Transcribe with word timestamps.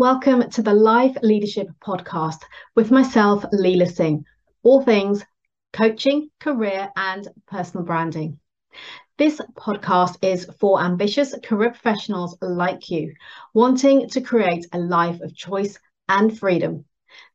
Welcome 0.00 0.48
to 0.52 0.62
the 0.62 0.72
Life 0.72 1.14
Leadership 1.22 1.68
Podcast 1.78 2.38
with 2.74 2.90
myself, 2.90 3.44
Leila 3.52 3.84
Singh, 3.84 4.24
all 4.62 4.80
things 4.80 5.22
coaching, 5.74 6.30
career, 6.40 6.88
and 6.96 7.28
personal 7.46 7.84
branding. 7.84 8.38
This 9.18 9.42
podcast 9.58 10.16
is 10.22 10.46
for 10.58 10.80
ambitious 10.80 11.34
career 11.44 11.72
professionals 11.72 12.34
like 12.40 12.88
you, 12.88 13.12
wanting 13.52 14.08
to 14.08 14.22
create 14.22 14.66
a 14.72 14.78
life 14.78 15.20
of 15.20 15.36
choice 15.36 15.78
and 16.08 16.38
freedom, 16.38 16.86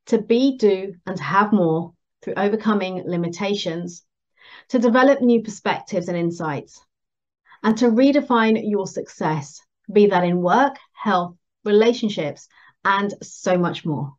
to 0.07 0.19
be, 0.19 0.57
do, 0.57 0.95
and 1.05 1.19
have 1.19 1.53
more 1.53 1.93
through 2.23 2.33
overcoming 2.35 3.03
limitations, 3.05 4.03
to 4.69 4.79
develop 4.79 5.21
new 5.21 5.43
perspectives 5.43 6.07
and 6.07 6.17
insights, 6.17 6.83
and 7.61 7.77
to 7.77 7.91
redefine 7.91 8.59
your 8.67 8.87
success, 8.87 9.61
be 9.93 10.07
that 10.07 10.23
in 10.23 10.41
work, 10.41 10.77
health, 10.93 11.35
relationships, 11.65 12.47
and 12.83 13.13
so 13.21 13.57
much 13.57 13.85
more. 13.85 14.13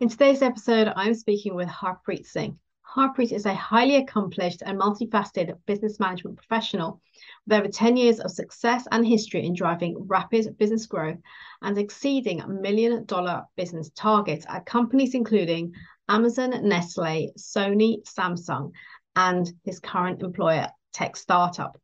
In 0.00 0.08
today's 0.08 0.42
episode, 0.42 0.92
I'm 0.94 1.14
speaking 1.14 1.54
with 1.54 1.68
Harpreet 1.68 2.26
Singh. 2.26 2.58
Harpreet 2.94 3.32
is 3.32 3.46
a 3.46 3.54
highly 3.54 3.96
accomplished 3.96 4.62
and 4.64 4.80
multifaceted 4.80 5.58
business 5.66 6.00
management 6.00 6.36
professional 6.36 7.00
with 7.46 7.58
over 7.58 7.68
10 7.68 7.96
years 7.96 8.18
of 8.18 8.30
success 8.30 8.86
and 8.90 9.06
history 9.06 9.44
in 9.44 9.54
driving 9.54 10.06
rapid 10.06 10.56
business 10.56 10.86
growth 10.86 11.18
and 11.62 11.76
exceeding 11.76 12.42
million 12.62 13.04
dollar 13.04 13.44
business 13.56 13.90
targets 13.94 14.46
at 14.48 14.64
companies 14.66 15.14
including 15.14 15.74
Amazon, 16.08 16.50
Nestle, 16.66 17.32
Sony, 17.36 18.02
Samsung, 18.04 18.72
and 19.14 19.52
his 19.64 19.80
current 19.80 20.22
employer, 20.22 20.68
Tech 20.92 21.16
Startup. 21.16 21.78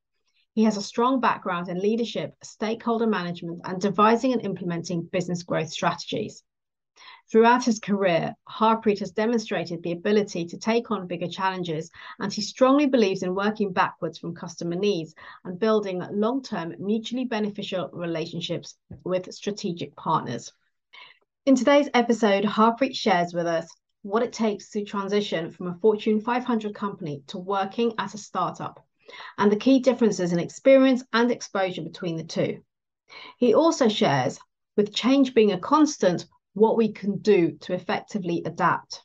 He 0.54 0.62
has 0.62 0.76
a 0.76 0.82
strong 0.82 1.18
background 1.18 1.68
in 1.68 1.80
leadership, 1.80 2.36
stakeholder 2.44 3.08
management, 3.08 3.62
and 3.64 3.80
devising 3.80 4.32
and 4.32 4.40
implementing 4.42 5.02
business 5.02 5.42
growth 5.42 5.68
strategies. 5.68 6.44
Throughout 7.28 7.64
his 7.64 7.80
career, 7.80 8.36
Harpreet 8.48 9.00
has 9.00 9.10
demonstrated 9.10 9.82
the 9.82 9.90
ability 9.90 10.46
to 10.46 10.56
take 10.56 10.92
on 10.92 11.08
bigger 11.08 11.26
challenges, 11.26 11.90
and 12.20 12.32
he 12.32 12.40
strongly 12.40 12.86
believes 12.86 13.24
in 13.24 13.34
working 13.34 13.72
backwards 13.72 14.16
from 14.16 14.36
customer 14.36 14.76
needs 14.76 15.12
and 15.44 15.58
building 15.58 16.04
long 16.12 16.40
term, 16.40 16.76
mutually 16.78 17.24
beneficial 17.24 17.90
relationships 17.92 18.76
with 19.02 19.34
strategic 19.34 19.96
partners. 19.96 20.52
In 21.46 21.56
today's 21.56 21.90
episode, 21.94 22.44
Harpreet 22.44 22.94
shares 22.94 23.34
with 23.34 23.48
us 23.48 23.66
what 24.02 24.22
it 24.22 24.32
takes 24.32 24.70
to 24.70 24.84
transition 24.84 25.50
from 25.50 25.66
a 25.66 25.74
Fortune 25.74 26.20
500 26.20 26.76
company 26.76 27.24
to 27.26 27.38
working 27.38 27.92
as 27.98 28.14
a 28.14 28.18
startup 28.18 28.86
and 29.38 29.50
the 29.50 29.56
key 29.56 29.80
differences 29.80 30.32
in 30.32 30.38
experience 30.38 31.02
and 31.12 31.30
exposure 31.30 31.82
between 31.82 32.16
the 32.16 32.24
two. 32.24 32.62
He 33.38 33.54
also 33.54 33.88
shares, 33.88 34.38
with 34.76 34.94
change 34.94 35.34
being 35.34 35.52
a 35.52 35.58
constant, 35.58 36.26
what 36.54 36.76
we 36.76 36.92
can 36.92 37.18
do 37.18 37.52
to 37.62 37.74
effectively 37.74 38.42
adapt. 38.44 39.02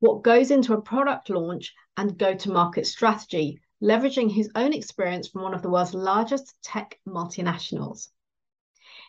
What 0.00 0.22
goes 0.22 0.50
into 0.50 0.74
a 0.74 0.82
product 0.82 1.30
launch 1.30 1.74
and 1.96 2.18
go 2.18 2.34
to 2.34 2.50
market 2.50 2.86
strategy, 2.86 3.60
leveraging 3.82 4.30
his 4.30 4.50
own 4.54 4.72
experience 4.72 5.28
from 5.28 5.42
one 5.42 5.54
of 5.54 5.62
the 5.62 5.70
world's 5.70 5.94
largest 5.94 6.54
tech 6.62 6.98
multinationals. 7.06 8.08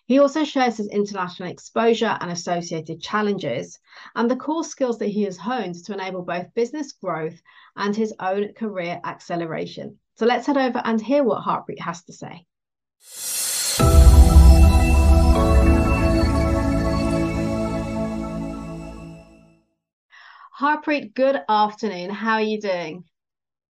He 0.06 0.20
also 0.20 0.44
shares 0.44 0.78
his 0.78 0.88
international 0.88 1.50
exposure 1.50 2.18
and 2.20 2.32
associated 2.32 3.02
challenges 3.02 3.80
and 4.16 4.30
the 4.30 4.36
core 4.36 4.64
skills 4.64 4.98
that 5.00 5.08
he 5.08 5.24
has 5.24 5.38
honed 5.38 5.76
to 5.86 5.94
enable 5.94 6.24
both 6.24 6.54
business 6.54 6.92
growth 6.92 7.42
and 7.76 7.96
his 7.96 8.14
own 8.20 8.54
career 8.54 9.00
acceleration. 9.04 9.98
So 10.16 10.26
let's 10.26 10.48
head 10.48 10.58
over 10.58 10.82
and 10.84 11.02
hear 11.02 11.24
what 11.24 11.44
Harpreet 11.44 11.80
has 11.80 12.04
to 12.06 12.14
say. 12.14 12.46
Harpreet, 20.60 21.14
good 21.16 21.42
afternoon. 21.48 22.10
How 22.10 22.34
are 22.34 22.42
you 22.42 22.60
doing? 22.60 23.04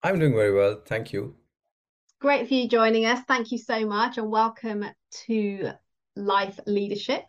I'm 0.03 0.19
doing 0.19 0.33
very 0.33 0.53
well. 0.53 0.81
Thank 0.87 1.13
you. 1.13 1.37
Great 2.21 2.49
for 2.49 2.55
you 2.55 2.69
joining 2.69 3.07
us. 3.07 3.21
Thank 3.29 3.53
you 3.53 3.59
so 3.59 3.87
much 3.87 4.19
and 4.19 4.31
welcome 4.31 4.85
to 5.27 5.71
life 6.17 6.59
leadership. 6.67 7.25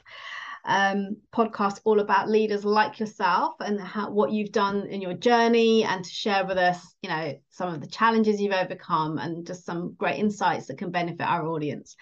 Um, 0.64 1.18
podcast 1.34 1.82
all 1.86 2.02
about 2.02 2.30
leaders 2.30 2.64
like 2.64 3.00
yourself 3.00 3.56
and 3.62 3.82
how, 3.82 4.12
what 4.12 4.32
you've 4.32 4.52
done 4.52 4.86
in 4.86 5.02
your 5.02 5.16
journey 5.16 5.84
and 5.84 6.06
to 6.06 6.10
share 6.12 6.46
with 6.46 6.60
us 6.60 6.96
you 7.02 7.10
know 7.10 7.34
some 7.50 7.74
of 7.74 7.82
the 7.82 7.88
challenges 7.88 8.40
you've 8.40 8.54
overcome 8.54 9.18
and 9.18 9.48
just 9.48 9.66
some 9.66 9.96
great 9.98 10.20
insights 10.20 10.68
that 10.68 10.78
can 10.78 10.92
benefit 10.92 11.24
our 11.24 11.48
audience. 11.48 11.96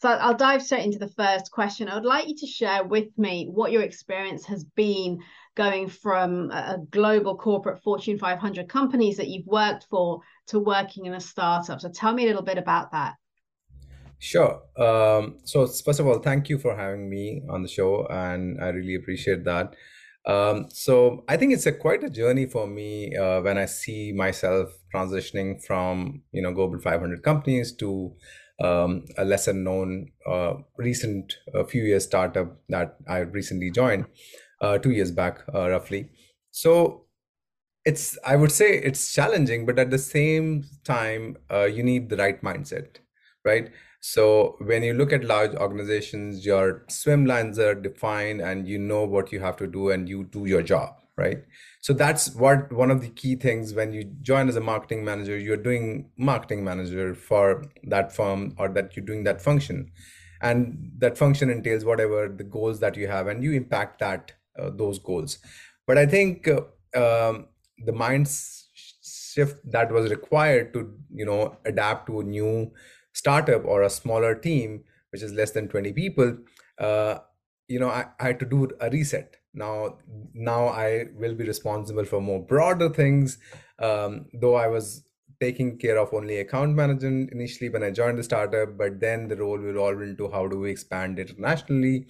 So 0.00 0.08
i'll 0.08 0.34
dive 0.34 0.62
straight 0.62 0.86
into 0.86 0.98
the 0.98 1.10
first 1.10 1.50
question. 1.50 1.88
I 1.88 1.94
would 1.94 2.06
like 2.06 2.26
you 2.26 2.34
to 2.36 2.46
share 2.46 2.84
with 2.84 3.08
me 3.18 3.48
what 3.52 3.70
your 3.70 3.82
experience 3.82 4.46
has 4.46 4.64
been 4.64 5.18
going 5.54 5.88
from 5.88 6.50
a 6.52 6.78
global 6.90 7.36
corporate 7.36 7.82
fortune 7.82 8.16
500 8.16 8.66
companies 8.66 9.18
that 9.18 9.28
you've 9.28 9.46
worked 9.46 9.84
for 9.90 10.20
to 10.46 10.58
working 10.58 11.04
in 11.04 11.12
a 11.12 11.20
startup. 11.20 11.82
So 11.82 11.90
tell 11.90 12.14
me 12.14 12.24
a 12.24 12.26
little 12.28 12.40
bit 12.40 12.56
about 12.56 12.92
that 12.92 13.16
Sure. 14.22 14.62
Um, 14.76 15.38
so 15.44 15.66
first 15.66 15.98
of 15.98 16.06
all, 16.06 16.18
thank 16.18 16.48
you 16.50 16.58
for 16.58 16.76
having 16.76 17.08
me 17.08 17.42
on 17.48 17.62
the 17.62 17.68
show, 17.68 18.06
and 18.08 18.62
I 18.62 18.68
really 18.68 18.94
appreciate 18.94 19.44
that. 19.44 19.74
Um, 20.26 20.66
so 20.70 21.24
I 21.26 21.38
think 21.38 21.54
it's 21.54 21.64
a 21.64 21.72
quite 21.72 22.04
a 22.04 22.10
journey 22.10 22.44
for 22.44 22.66
me 22.66 23.16
uh, 23.16 23.40
when 23.40 23.56
I 23.56 23.64
see 23.64 24.12
myself 24.12 24.68
transitioning 24.94 25.64
from 25.64 26.22
you 26.32 26.42
know 26.42 26.52
global 26.52 26.78
500 26.78 27.22
companies 27.22 27.72
to 27.76 28.14
um, 28.62 29.06
a 29.16 29.24
lesser 29.24 29.54
known 29.54 30.12
uh, 30.26 30.54
recent 30.76 31.38
a 31.54 31.64
few 31.64 31.82
years 31.82 32.04
startup 32.04 32.58
that 32.68 32.96
I 33.08 33.20
recently 33.20 33.70
joined 33.70 34.04
uh, 34.60 34.76
two 34.76 34.90
years 34.90 35.10
back 35.10 35.40
uh, 35.54 35.70
roughly. 35.70 36.10
So 36.50 37.06
it's 37.84 38.18
I 38.26 38.36
would 38.36 38.52
say 38.52 38.74
it's 38.78 39.12
challenging, 39.12 39.66
but 39.66 39.78
at 39.78 39.90
the 39.90 39.98
same 39.98 40.64
time, 40.84 41.38
uh, 41.50 41.64
you 41.64 41.82
need 41.82 42.10
the 42.10 42.16
right 42.16 42.40
mindset, 42.42 42.96
right? 43.44 43.70
So 44.00 44.56
when 44.60 44.82
you 44.82 44.94
look 44.94 45.12
at 45.12 45.24
large 45.24 45.54
organizations, 45.54 46.44
your 46.44 46.84
swim 46.88 47.26
lanes 47.26 47.58
are 47.58 47.74
defined 47.74 48.40
and 48.40 48.66
you 48.66 48.78
know 48.78 49.04
what 49.04 49.30
you 49.30 49.40
have 49.40 49.56
to 49.58 49.66
do 49.66 49.90
and 49.90 50.08
you 50.08 50.24
do 50.24 50.46
your 50.46 50.62
job, 50.62 50.94
right? 51.16 51.44
So 51.80 51.92
that's 51.92 52.34
what 52.34 52.72
one 52.72 52.90
of 52.90 53.02
the 53.02 53.10
key 53.10 53.36
things 53.36 53.74
when 53.74 53.92
you 53.92 54.04
join 54.22 54.48
as 54.48 54.56
a 54.56 54.60
marketing 54.60 55.04
manager, 55.04 55.38
you're 55.38 55.58
doing 55.58 56.10
marketing 56.16 56.64
manager 56.64 57.14
for 57.14 57.64
that 57.84 58.10
firm 58.10 58.54
or 58.58 58.70
that 58.70 58.96
you're 58.96 59.04
doing 59.04 59.24
that 59.24 59.42
function. 59.42 59.92
And 60.40 60.92
that 60.98 61.18
function 61.18 61.50
entails 61.50 61.84
whatever 61.84 62.26
the 62.26 62.44
goals 62.44 62.80
that 62.80 62.96
you 62.96 63.06
have 63.08 63.26
and 63.26 63.44
you 63.44 63.52
impact 63.52 63.98
that 63.98 64.32
uh, 64.58 64.70
those 64.70 64.98
goals. 64.98 65.38
But 65.86 65.98
I 65.98 66.06
think 66.06 66.48
uh, 66.48 66.62
um, 66.98 67.48
the 67.84 67.92
mind 67.92 68.30
shift 69.02 69.58
that 69.70 69.92
was 69.92 70.10
required 70.10 70.72
to, 70.72 70.94
you 71.12 71.26
know, 71.26 71.58
adapt 71.66 72.06
to 72.06 72.20
a 72.20 72.24
new 72.24 72.72
startup 73.12 73.64
or 73.64 73.82
a 73.82 73.90
smaller 73.90 74.34
team, 74.34 74.84
which 75.10 75.22
is 75.22 75.32
less 75.32 75.50
than 75.50 75.68
20 75.68 75.92
people, 75.92 76.38
uh, 76.78 77.18
you 77.68 77.78
know, 77.78 77.88
I, 77.88 78.06
I, 78.18 78.28
had 78.28 78.40
to 78.40 78.46
do 78.46 78.68
a 78.80 78.90
reset. 78.90 79.36
Now, 79.54 79.98
now 80.34 80.68
I 80.68 81.06
will 81.14 81.34
be 81.34 81.44
responsible 81.44 82.04
for 82.04 82.20
more 82.20 82.44
broader 82.44 82.88
things. 82.88 83.38
Um, 83.78 84.26
though 84.34 84.56
I 84.56 84.66
was 84.66 85.04
taking 85.40 85.78
care 85.78 85.98
of 85.98 86.12
only 86.12 86.38
account 86.38 86.74
management 86.74 87.32
initially 87.32 87.70
when 87.70 87.82
I 87.82 87.90
joined 87.90 88.18
the 88.18 88.22
startup, 88.22 88.76
but 88.76 89.00
then 89.00 89.28
the 89.28 89.36
role 89.36 89.64
evolved 89.64 90.02
into 90.02 90.30
how 90.30 90.46
do 90.46 90.58
we 90.58 90.70
expand 90.70 91.18
internationally 91.18 92.06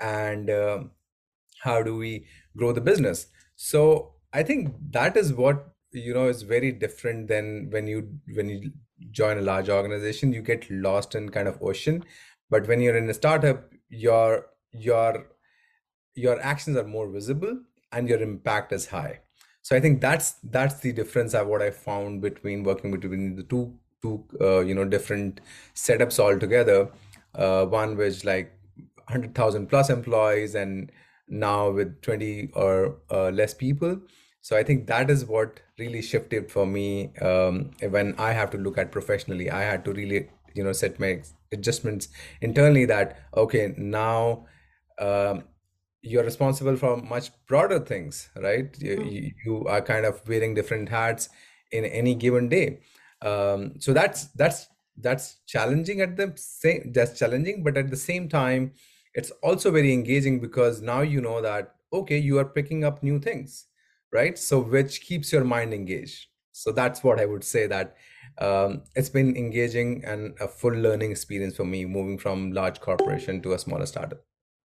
and 0.00 0.48
uh, 0.48 0.84
how 1.60 1.82
do 1.82 1.96
we 1.96 2.26
grow 2.56 2.72
the 2.72 2.80
business. 2.80 3.26
So 3.56 4.14
I 4.32 4.42
think 4.42 4.74
that 4.90 5.16
is 5.16 5.32
what 5.32 5.74
you 5.92 6.14
know 6.14 6.28
is 6.28 6.42
very 6.42 6.70
different 6.70 7.28
than 7.28 7.70
when 7.70 7.86
you 7.86 8.08
when 8.34 8.48
you 8.48 8.72
join 9.10 9.38
a 9.38 9.42
large 9.42 9.68
organization 9.68 10.32
you 10.32 10.42
get 10.42 10.70
lost 10.70 11.14
in 11.14 11.28
kind 11.28 11.48
of 11.48 11.58
ocean. 11.62 12.04
But 12.50 12.66
when 12.66 12.80
you're 12.80 12.96
in 12.96 13.08
a 13.08 13.14
startup 13.14 13.72
your 13.88 14.46
your 14.72 15.28
your 16.14 16.40
actions 16.40 16.76
are 16.76 16.84
more 16.84 17.08
visible 17.08 17.60
and 17.92 18.08
your 18.08 18.20
impact 18.20 18.72
is 18.72 18.86
high. 18.86 19.20
So 19.62 19.76
i 19.76 19.80
think 19.80 20.00
that's 20.00 20.32
that's 20.42 20.80
the 20.80 20.92
difference 20.92 21.34
of 21.34 21.46
what 21.46 21.62
i 21.62 21.70
found 21.70 22.22
between 22.22 22.62
working 22.64 22.90
between 22.90 23.36
the 23.36 23.42
two 23.42 23.78
two 24.02 24.24
uh, 24.40 24.60
you 24.60 24.74
know 24.74 24.84
different 24.84 25.40
setups 25.74 26.18
altogether. 26.18 26.90
Uh, 27.34 27.66
one 27.66 27.96
which 27.96 28.24
like 28.24 28.52
100000 29.08 29.66
plus 29.68 29.90
employees 29.90 30.54
and 30.54 30.90
now 31.28 31.70
with 31.70 32.00
20 32.02 32.50
or 32.54 32.96
uh, 33.10 33.30
less 33.30 33.54
people 33.54 34.00
so 34.48 34.56
i 34.56 34.62
think 34.62 34.86
that 34.86 35.10
is 35.10 35.24
what 35.26 35.60
really 35.78 36.00
shifted 36.00 36.50
for 36.50 36.66
me 36.66 37.14
um, 37.30 37.70
when 37.96 38.14
i 38.18 38.32
have 38.32 38.50
to 38.50 38.58
look 38.58 38.78
at 38.78 38.90
professionally. 38.90 39.50
I 39.50 39.62
had 39.62 39.84
to 39.84 39.92
really 39.92 40.28
you 40.54 40.64
know 40.64 40.72
set 40.72 40.98
my 40.98 41.22
adjustments 41.52 42.08
internally 42.40 42.84
that 42.86 43.18
okay 43.36 43.74
now 43.76 44.46
um, 44.98 45.44
you're 46.02 46.24
responsible 46.24 46.76
for 46.76 46.96
much 46.96 47.30
broader 47.46 47.78
things 47.78 48.28
right? 48.36 48.76
You, 48.80 48.96
mm-hmm. 48.96 49.28
you 49.44 49.66
are 49.66 49.80
kind 49.80 50.06
of 50.06 50.26
wearing 50.26 50.54
different 50.54 50.88
hats 50.88 51.28
in 51.70 51.84
any 51.84 52.14
given 52.14 52.48
day. 52.48 52.80
Um, 53.22 53.74
so 53.78 53.92
that's 53.92 54.26
that's 54.42 54.68
that's 54.96 55.36
challenging 55.46 56.00
at 56.00 56.16
the 56.16 56.32
same 56.36 56.92
that's 56.92 57.18
challenging 57.18 57.62
but 57.62 57.76
at 57.76 57.90
the 57.90 57.96
same 57.96 58.28
time 58.28 58.72
it's 59.14 59.30
also 59.42 59.70
very 59.70 59.92
engaging 59.92 60.40
because 60.40 60.80
now 60.80 61.00
you 61.02 61.20
know 61.20 61.40
that 61.40 61.74
okay 61.92 62.18
you 62.18 62.38
are 62.38 62.44
picking 62.44 62.84
up 62.84 63.02
new 63.02 63.18
things 63.18 63.67
right? 64.12 64.38
So 64.38 64.60
which 64.60 65.00
keeps 65.02 65.32
your 65.32 65.44
mind 65.44 65.74
engaged. 65.74 66.26
So 66.52 66.72
that's 66.72 67.04
what 67.04 67.20
i 67.20 67.24
would 67.24 67.44
say 67.44 67.68
that 67.68 67.94
um, 68.38 68.82
it's 68.94 69.08
been 69.08 69.36
engaging 69.36 70.04
and 70.04 70.36
a 70.40 70.48
full 70.48 70.72
learning 70.72 71.10
experience 71.10 71.56
for 71.56 71.64
me 71.64 71.84
moving 71.84 72.18
from 72.18 72.52
large 72.52 72.80
corporation 72.80 73.40
to 73.42 73.52
a 73.52 73.58
smaller 73.58 73.86
startup. 73.86 74.20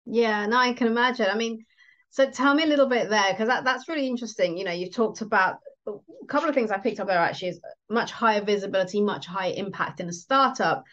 Yeah 0.05 0.47
no 0.47 0.59
i 0.59 0.73
can 0.73 0.87
imagine. 0.87 1.27
I 1.31 1.37
mean 1.37 1.65
so 2.11 2.31
tell 2.31 2.55
me 2.55 2.65
a 2.65 2.67
little 2.67 2.89
bit 2.89 3.09
there 3.09 3.33
because 3.33 3.49
that, 3.49 3.65
that's 3.65 3.89
really 3.89 4.09
interesting. 4.09 4.59
You 4.59 4.65
know 4.65 4.73
you 4.73 4.91
talked 4.91 5.21
about 5.23 5.57
a 5.87 6.27
couple 6.29 6.49
of 6.49 6.55
things 6.55 6.71
i 6.71 6.79
picked 6.79 7.01
up 7.01 7.07
there 7.07 7.19
actually 7.19 7.49
is 7.49 7.61
much 7.89 8.13
higher 8.13 8.45
visibility 8.45 9.01
much 9.01 9.27
higher 9.27 9.53
impact 9.57 10.01
in 10.01 10.09
a 10.09 10.13
startup 10.13 10.85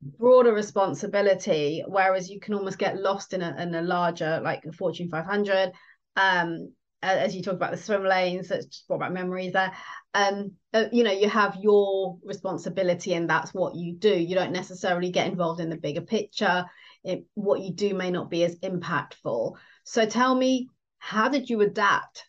broader 0.00 0.52
responsibility 0.52 1.82
whereas 1.88 2.30
you 2.30 2.38
can 2.38 2.54
almost 2.54 2.78
get 2.78 3.00
lost 3.00 3.32
in 3.32 3.42
a, 3.42 3.56
in 3.58 3.74
a 3.74 3.82
larger 3.82 4.40
like 4.42 4.64
a 4.64 4.72
fortune 4.72 5.08
500 5.08 5.72
um 6.16 6.72
as 7.06 7.34
you 7.34 7.42
talk 7.42 7.54
about 7.54 7.70
the 7.70 7.76
swim 7.76 8.04
lanes 8.04 8.48
that's 8.48 8.84
brought 8.88 9.00
back 9.00 9.12
memories 9.12 9.52
there. 9.52 9.72
Um 10.14 10.52
uh, 10.72 10.84
you 10.92 11.04
know 11.04 11.12
you 11.12 11.28
have 11.28 11.56
your 11.60 12.18
responsibility 12.24 13.14
and 13.14 13.28
that's 13.28 13.54
what 13.54 13.74
you 13.74 13.94
do. 13.94 14.14
You 14.14 14.34
don't 14.34 14.52
necessarily 14.52 15.10
get 15.10 15.26
involved 15.26 15.60
in 15.60 15.70
the 15.70 15.76
bigger 15.76 16.00
picture. 16.00 16.64
It, 17.04 17.24
what 17.34 17.60
you 17.60 17.72
do 17.72 17.94
may 17.94 18.10
not 18.10 18.30
be 18.30 18.44
as 18.44 18.56
impactful. 18.56 19.56
So 19.84 20.06
tell 20.06 20.34
me 20.34 20.68
how 20.98 21.28
did 21.28 21.48
you 21.48 21.60
adapt? 21.60 22.24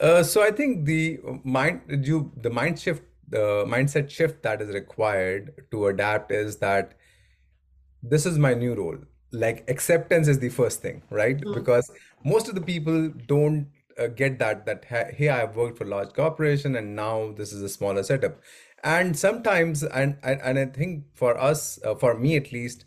Uh, 0.00 0.22
so 0.22 0.42
i 0.42 0.50
think 0.50 0.84
the 0.86 1.20
mind 1.44 1.80
you 2.04 2.32
the 2.36 2.50
mind 2.50 2.78
shift 2.78 3.04
the 3.28 3.64
mindset 3.64 4.10
shift 4.10 4.42
that 4.42 4.60
is 4.60 4.68
required 4.74 5.52
to 5.70 5.86
adapt 5.86 6.32
is 6.32 6.56
that 6.56 6.94
this 8.02 8.26
is 8.26 8.36
my 8.36 8.54
new 8.54 8.74
role 8.74 8.98
like 9.34 9.64
acceptance 9.68 10.28
is 10.28 10.38
the 10.38 10.48
first 10.48 10.80
thing 10.80 11.02
right? 11.10 11.40
Mm. 11.40 11.54
because 11.54 11.90
most 12.24 12.48
of 12.48 12.54
the 12.54 12.60
people 12.60 13.08
don't 13.26 13.68
uh, 13.98 14.06
get 14.06 14.38
that 14.38 14.66
that 14.66 14.84
hey 14.86 15.28
i've 15.28 15.56
worked 15.56 15.78
for 15.78 15.84
large 15.84 16.12
corporation 16.14 16.76
and 16.76 16.96
now 16.96 17.32
this 17.32 17.52
is 17.52 17.62
a 17.62 17.68
smaller 17.68 18.02
setup. 18.02 18.40
And 18.82 19.16
sometimes 19.18 19.82
and 19.82 20.18
and, 20.22 20.40
and 20.42 20.58
i 20.58 20.66
think 20.66 21.04
for 21.14 21.38
us 21.40 21.78
uh, 21.84 21.94
for 21.94 22.18
me 22.18 22.36
at 22.36 22.52
least 22.52 22.84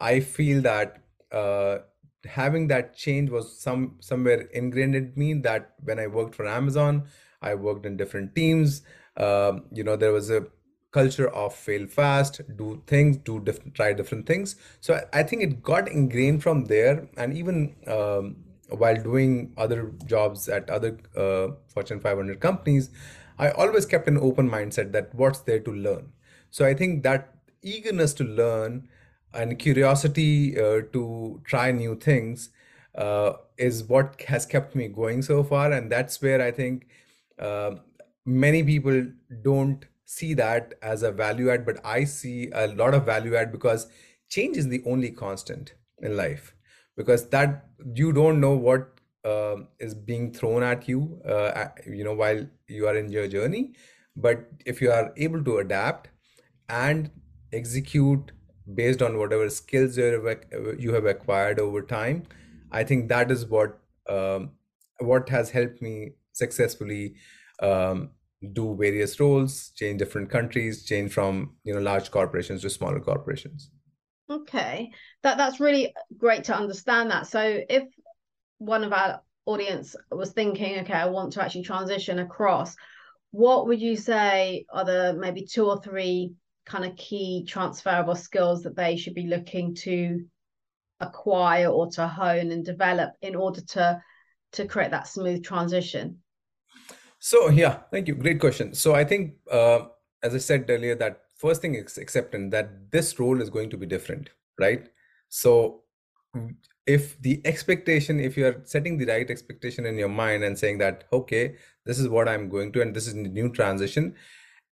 i 0.00 0.20
feel 0.20 0.60
that 0.62 1.02
uh, 1.32 1.78
having 2.24 2.68
that 2.68 2.96
change 2.96 3.30
was 3.30 3.60
some 3.60 3.96
somewhere 4.00 4.42
ingrained 4.52 4.94
in 4.94 5.12
me 5.16 5.34
that 5.34 5.72
when 5.82 5.98
i 5.98 6.06
worked 6.06 6.34
for 6.34 6.46
amazon 6.46 7.08
i 7.42 7.54
worked 7.54 7.86
in 7.86 7.96
different 7.96 8.34
teams. 8.34 8.82
Um, 9.16 9.64
you 9.72 9.84
know 9.84 9.96
there 9.96 10.12
was 10.12 10.30
a 10.30 10.46
culture 10.92 11.28
of 11.28 11.54
fail 11.54 11.86
fast 11.86 12.40
do 12.56 12.82
things 12.86 13.16
do 13.18 13.44
try 13.74 13.92
different 13.92 14.26
things. 14.26 14.56
So 14.80 14.94
I, 14.94 15.20
I, 15.20 15.22
think 15.22 15.42
it 15.42 15.62
got 15.62 15.88
ingrained 15.88 16.42
from 16.42 16.64
there. 16.64 17.08
And 17.16 17.32
even 17.36 17.76
um, 17.86 18.36
while 18.70 18.96
doing 18.96 19.52
other 19.56 19.92
jobs 20.06 20.48
at 20.48 20.68
other 20.70 20.98
uh, 21.16 21.54
fortune 21.68 22.00
500 22.00 22.40
companies 22.40 22.90
i 23.38 23.50
always 23.50 23.86
kept 23.86 24.06
an 24.06 24.18
open 24.18 24.48
mindset 24.48 24.92
that 24.92 25.14
what's 25.14 25.40
there 25.40 25.60
to 25.60 25.72
learn. 25.72 26.12
So 26.50 26.66
i 26.66 26.74
think 26.74 27.02
that 27.02 27.34
eagerness 27.62 28.14
to 28.14 28.24
learn 28.24 28.88
and 29.32 29.58
curiosity 29.58 30.58
uh, 30.58 30.82
to 30.92 31.40
try 31.44 31.70
new 31.70 31.94
things 31.94 32.50
uh, 32.96 33.32
is 33.56 33.84
what 33.84 34.20
has 34.22 34.44
kept 34.46 34.74
me 34.74 34.88
going 34.88 35.22
so 35.22 35.42
far. 35.44 35.72
And 35.72 35.90
that's 35.90 36.20
where 36.22 36.42
i 36.42 36.50
think 36.50 36.86
uh, 37.38 37.76
many 38.26 38.62
people 38.62 39.06
don't 39.42 39.84
see 40.10 40.34
that 40.34 40.74
as 40.82 41.02
a 41.04 41.12
value 41.12 41.50
add, 41.50 41.64
but 41.64 41.78
I 41.84 42.02
see 42.04 42.50
a 42.52 42.66
lot 42.66 42.94
of 42.94 43.06
value 43.06 43.36
add 43.36 43.52
because 43.52 43.86
change 44.28 44.56
is 44.56 44.68
the 44.68 44.82
only 44.84 45.10
constant 45.10 45.74
in 46.02 46.16
life 46.16 46.54
because 46.96 47.28
that 47.28 47.66
you 47.94 48.12
don't 48.12 48.40
know 48.40 48.56
what 48.56 49.00
uh, 49.24 49.56
is 49.78 49.94
being 49.94 50.32
thrown 50.32 50.64
at 50.64 50.88
you, 50.88 51.20
uh, 51.24 51.68
you 51.86 52.02
know, 52.02 52.14
while 52.14 52.44
you 52.66 52.88
are 52.88 52.96
in 52.96 53.12
your 53.12 53.28
journey. 53.28 53.74
But 54.16 54.46
if 54.66 54.80
you 54.82 54.90
are 54.90 55.12
able 55.16 55.44
to 55.44 55.58
adapt 55.58 56.08
and 56.68 57.10
execute 57.52 58.32
based 58.74 59.02
on 59.02 59.16
whatever 59.16 59.48
skills 59.48 59.96
you 59.96 60.92
have 60.92 61.04
acquired 61.04 61.60
over 61.60 61.82
time, 61.82 62.24
I 62.72 62.82
think 62.84 63.08
that 63.10 63.30
is 63.30 63.46
what 63.46 63.78
um, 64.08 64.52
what 64.98 65.28
has 65.28 65.50
helped 65.50 65.80
me 65.80 66.14
successfully 66.32 67.14
um, 67.60 68.10
do 68.52 68.74
various 68.74 69.20
roles, 69.20 69.70
change 69.76 69.98
different 69.98 70.30
countries, 70.30 70.84
change 70.84 71.12
from 71.12 71.54
you 71.64 71.74
know 71.74 71.80
large 71.80 72.10
corporations 72.10 72.62
to 72.62 72.70
smaller 72.70 73.00
corporations. 73.00 73.70
Okay, 74.30 74.90
that 75.22 75.36
that's 75.36 75.60
really 75.60 75.94
great 76.16 76.44
to 76.44 76.56
understand 76.56 77.10
that. 77.10 77.26
So 77.26 77.60
if 77.68 77.84
one 78.58 78.84
of 78.84 78.92
our 78.92 79.20
audience 79.46 79.96
was 80.10 80.30
thinking, 80.32 80.80
okay, 80.80 80.92
I 80.94 81.06
want 81.06 81.32
to 81.32 81.42
actually 81.42 81.64
transition 81.64 82.18
across, 82.20 82.76
what 83.30 83.66
would 83.66 83.80
you 83.80 83.96
say 83.96 84.64
are 84.72 84.84
the 84.84 85.16
maybe 85.18 85.44
two 85.44 85.66
or 85.66 85.80
three 85.82 86.32
kind 86.64 86.84
of 86.84 86.96
key 86.96 87.44
transferable 87.46 88.14
skills 88.14 88.62
that 88.62 88.76
they 88.76 88.96
should 88.96 89.14
be 89.14 89.26
looking 89.26 89.74
to 89.74 90.24
acquire 91.00 91.68
or 91.68 91.90
to 91.90 92.06
hone 92.06 92.52
and 92.52 92.64
develop 92.64 93.10
in 93.22 93.34
order 93.34 93.60
to 93.60 94.00
to 94.52 94.66
create 94.66 94.92
that 94.92 95.08
smooth 95.08 95.44
transition? 95.44 96.22
So 97.20 97.50
yeah, 97.50 97.80
thank 97.92 98.08
you. 98.08 98.14
Great 98.14 98.40
question. 98.40 98.74
So 98.74 98.94
I 98.94 99.04
think, 99.04 99.34
uh, 99.50 99.80
as 100.22 100.34
I 100.34 100.38
said 100.38 100.64
earlier, 100.68 100.94
that 100.96 101.20
first 101.36 101.62
thing 101.62 101.74
is 101.74 101.98
acceptance 101.98 102.50
that 102.52 102.90
this 102.90 103.20
role 103.20 103.40
is 103.40 103.50
going 103.50 103.70
to 103.70 103.76
be 103.76 103.86
different, 103.86 104.30
right? 104.58 104.88
So 105.28 105.82
if 106.86 107.20
the 107.20 107.40
expectation, 107.44 108.20
if 108.20 108.36
you 108.36 108.46
are 108.46 108.60
setting 108.64 108.96
the 108.96 109.04
right 109.04 109.30
expectation 109.30 109.84
in 109.84 109.98
your 109.98 110.08
mind 110.08 110.44
and 110.44 110.58
saying 110.58 110.78
that, 110.78 111.04
okay, 111.12 111.56
this 111.84 111.98
is 111.98 112.08
what 112.08 112.28
I'm 112.28 112.48
going 112.48 112.72
to, 112.72 112.82
and 112.82 112.96
this 112.96 113.06
is 113.06 113.14
the 113.14 113.28
new 113.28 113.50
transition, 113.50 114.14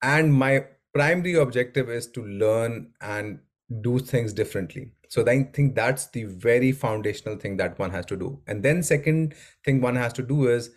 and 0.03 0.33
my 0.33 0.65
primary 0.95 1.35
objective 1.35 1.91
is 1.91 2.07
to 2.09 2.25
learn 2.25 2.91
and 3.01 3.39
do 3.83 3.99
things 3.99 4.33
differently. 4.33 4.93
So 5.09 5.27
I 5.29 5.45
think 5.53 5.75
that's 5.75 6.07
the 6.09 6.25
very 6.25 6.73
foundational 6.73 7.37
thing 7.37 7.57
that 7.59 7.79
one 7.79 7.91
has 7.91 8.07
to 8.07 8.17
do. 8.17 8.41
And 8.47 8.63
then 8.63 8.83
second 8.83 9.35
thing 9.65 9.81
one 9.81 9.97
has 9.97 10.13
to 10.15 10.23
do 10.23 10.49
is 10.49 10.71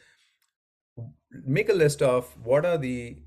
make 1.46 1.70
a 1.70 1.74
list 1.74 2.02
of 2.02 2.36
what 2.44 2.66
are 2.66 2.78
the 2.78 3.18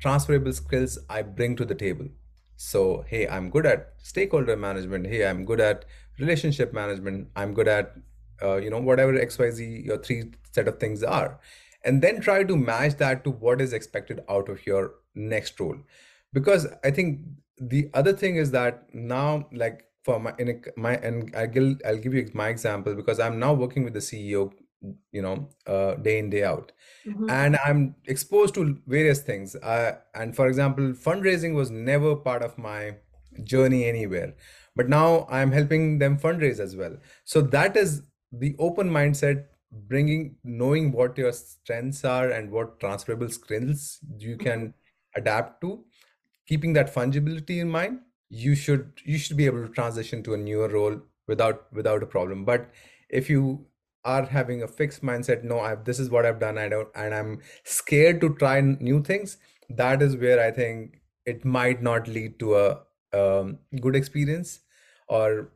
transferable 0.00 0.52
skills 0.52 0.98
I 1.08 1.22
bring 1.22 1.56
to 1.56 1.64
the 1.64 1.74
table. 1.74 2.08
So, 2.56 3.04
hey, 3.06 3.28
I'm 3.28 3.50
good 3.50 3.66
at 3.66 3.94
stakeholder 3.98 4.56
management. 4.56 5.06
Hey, 5.06 5.26
I'm 5.26 5.44
good 5.44 5.60
at 5.60 5.84
relationship 6.18 6.72
management. 6.72 7.28
I'm 7.36 7.52
good 7.52 7.68
at, 7.68 7.94
uh, 8.42 8.56
you 8.56 8.70
know, 8.70 8.80
whatever 8.80 9.12
XYZ 9.12 9.84
your 9.84 9.98
three 9.98 10.32
set 10.52 10.68
of 10.68 10.78
things 10.78 11.02
are. 11.02 11.38
And 11.84 12.02
then 12.02 12.20
try 12.20 12.44
to 12.44 12.56
match 12.56 12.96
that 12.96 13.24
to 13.24 13.30
what 13.30 13.60
is 13.60 13.72
expected 13.72 14.20
out 14.28 14.48
of 14.48 14.66
your 14.66 14.94
next 15.14 15.60
role. 15.60 15.76
Because 16.32 16.66
I 16.82 16.90
think 16.90 17.20
the 17.58 17.90
other 17.94 18.12
thing 18.12 18.36
is 18.36 18.50
that 18.50 18.92
now, 18.94 19.48
like 19.52 19.84
for 20.02 20.18
my, 20.18 20.34
in 20.38 20.48
a, 20.48 20.80
my, 20.80 20.96
and 20.96 21.34
I'll, 21.36 21.76
I'll 21.86 21.98
give 21.98 22.14
you 22.14 22.28
my 22.32 22.48
example 22.48 22.94
because 22.94 23.20
I'm 23.20 23.38
now 23.38 23.52
working 23.52 23.84
with 23.84 23.92
the 23.92 24.00
CEO 24.00 24.52
you 25.12 25.22
know 25.22 25.48
uh, 25.66 25.94
day 25.94 26.18
in 26.18 26.30
day 26.30 26.44
out. 26.44 26.72
Mm-hmm. 27.06 27.30
and 27.30 27.56
i'm 27.64 27.94
exposed 28.06 28.54
to 28.54 28.78
various 28.86 29.20
things. 29.20 29.54
Uh, 29.56 29.96
and 30.14 30.34
for 30.34 30.48
example 30.48 30.92
fundraising 30.92 31.54
was 31.54 31.70
never 31.70 32.16
part 32.16 32.42
of 32.42 32.58
my 32.58 32.96
journey 33.44 33.84
anywhere. 33.84 34.34
But 34.74 34.88
now 34.88 35.26
i'm 35.30 35.52
helping 35.52 35.98
them 35.98 36.18
fundraise 36.18 36.60
as 36.60 36.76
well. 36.76 36.96
So 37.24 37.40
that 37.40 37.76
is 37.76 38.02
the 38.32 38.54
open 38.58 38.90
mindset 38.90 39.44
bringing 39.72 40.36
knowing 40.44 40.92
what 40.92 41.18
your 41.18 41.32
strengths 41.32 42.04
are 42.04 42.30
and 42.30 42.50
what 42.50 42.80
transferable 42.80 43.28
skills 43.28 43.98
you 44.18 44.36
can 44.36 44.60
mm-hmm. 44.60 45.20
adapt 45.20 45.60
to 45.60 45.84
keeping 46.46 46.72
that 46.72 46.94
fungibility 46.94 47.58
in 47.60 47.68
mind 47.68 47.98
you 48.28 48.54
should 48.54 48.90
you 49.04 49.18
should 49.18 49.36
be 49.36 49.46
able 49.46 49.62
to 49.66 49.72
transition 49.72 50.22
to 50.22 50.34
a 50.34 50.36
newer 50.36 50.68
role 50.68 51.00
without 51.26 51.72
without 51.72 52.02
a 52.02 52.06
problem. 52.06 52.44
But 52.44 52.70
if 53.08 53.30
you 53.30 53.66
are 54.14 54.24
having 54.24 54.62
a 54.62 54.68
fixed 54.68 55.02
mindset 55.02 55.44
no 55.44 55.60
i 55.60 55.74
this 55.74 55.98
is 55.98 56.10
what 56.10 56.26
i've 56.26 56.40
done 56.40 56.58
i 56.58 56.68
don't 56.68 56.88
and 56.94 57.14
i'm 57.14 57.40
scared 57.64 58.20
to 58.20 58.34
try 58.36 58.60
new 58.60 59.02
things 59.02 59.36
that 59.68 60.02
is 60.02 60.16
where 60.16 60.40
i 60.42 60.50
think 60.50 61.00
it 61.26 61.44
might 61.44 61.82
not 61.82 62.06
lead 62.06 62.38
to 62.38 62.54
a 62.56 62.80
um, 63.12 63.58
good 63.80 63.96
experience 63.96 64.60
or 65.08 65.52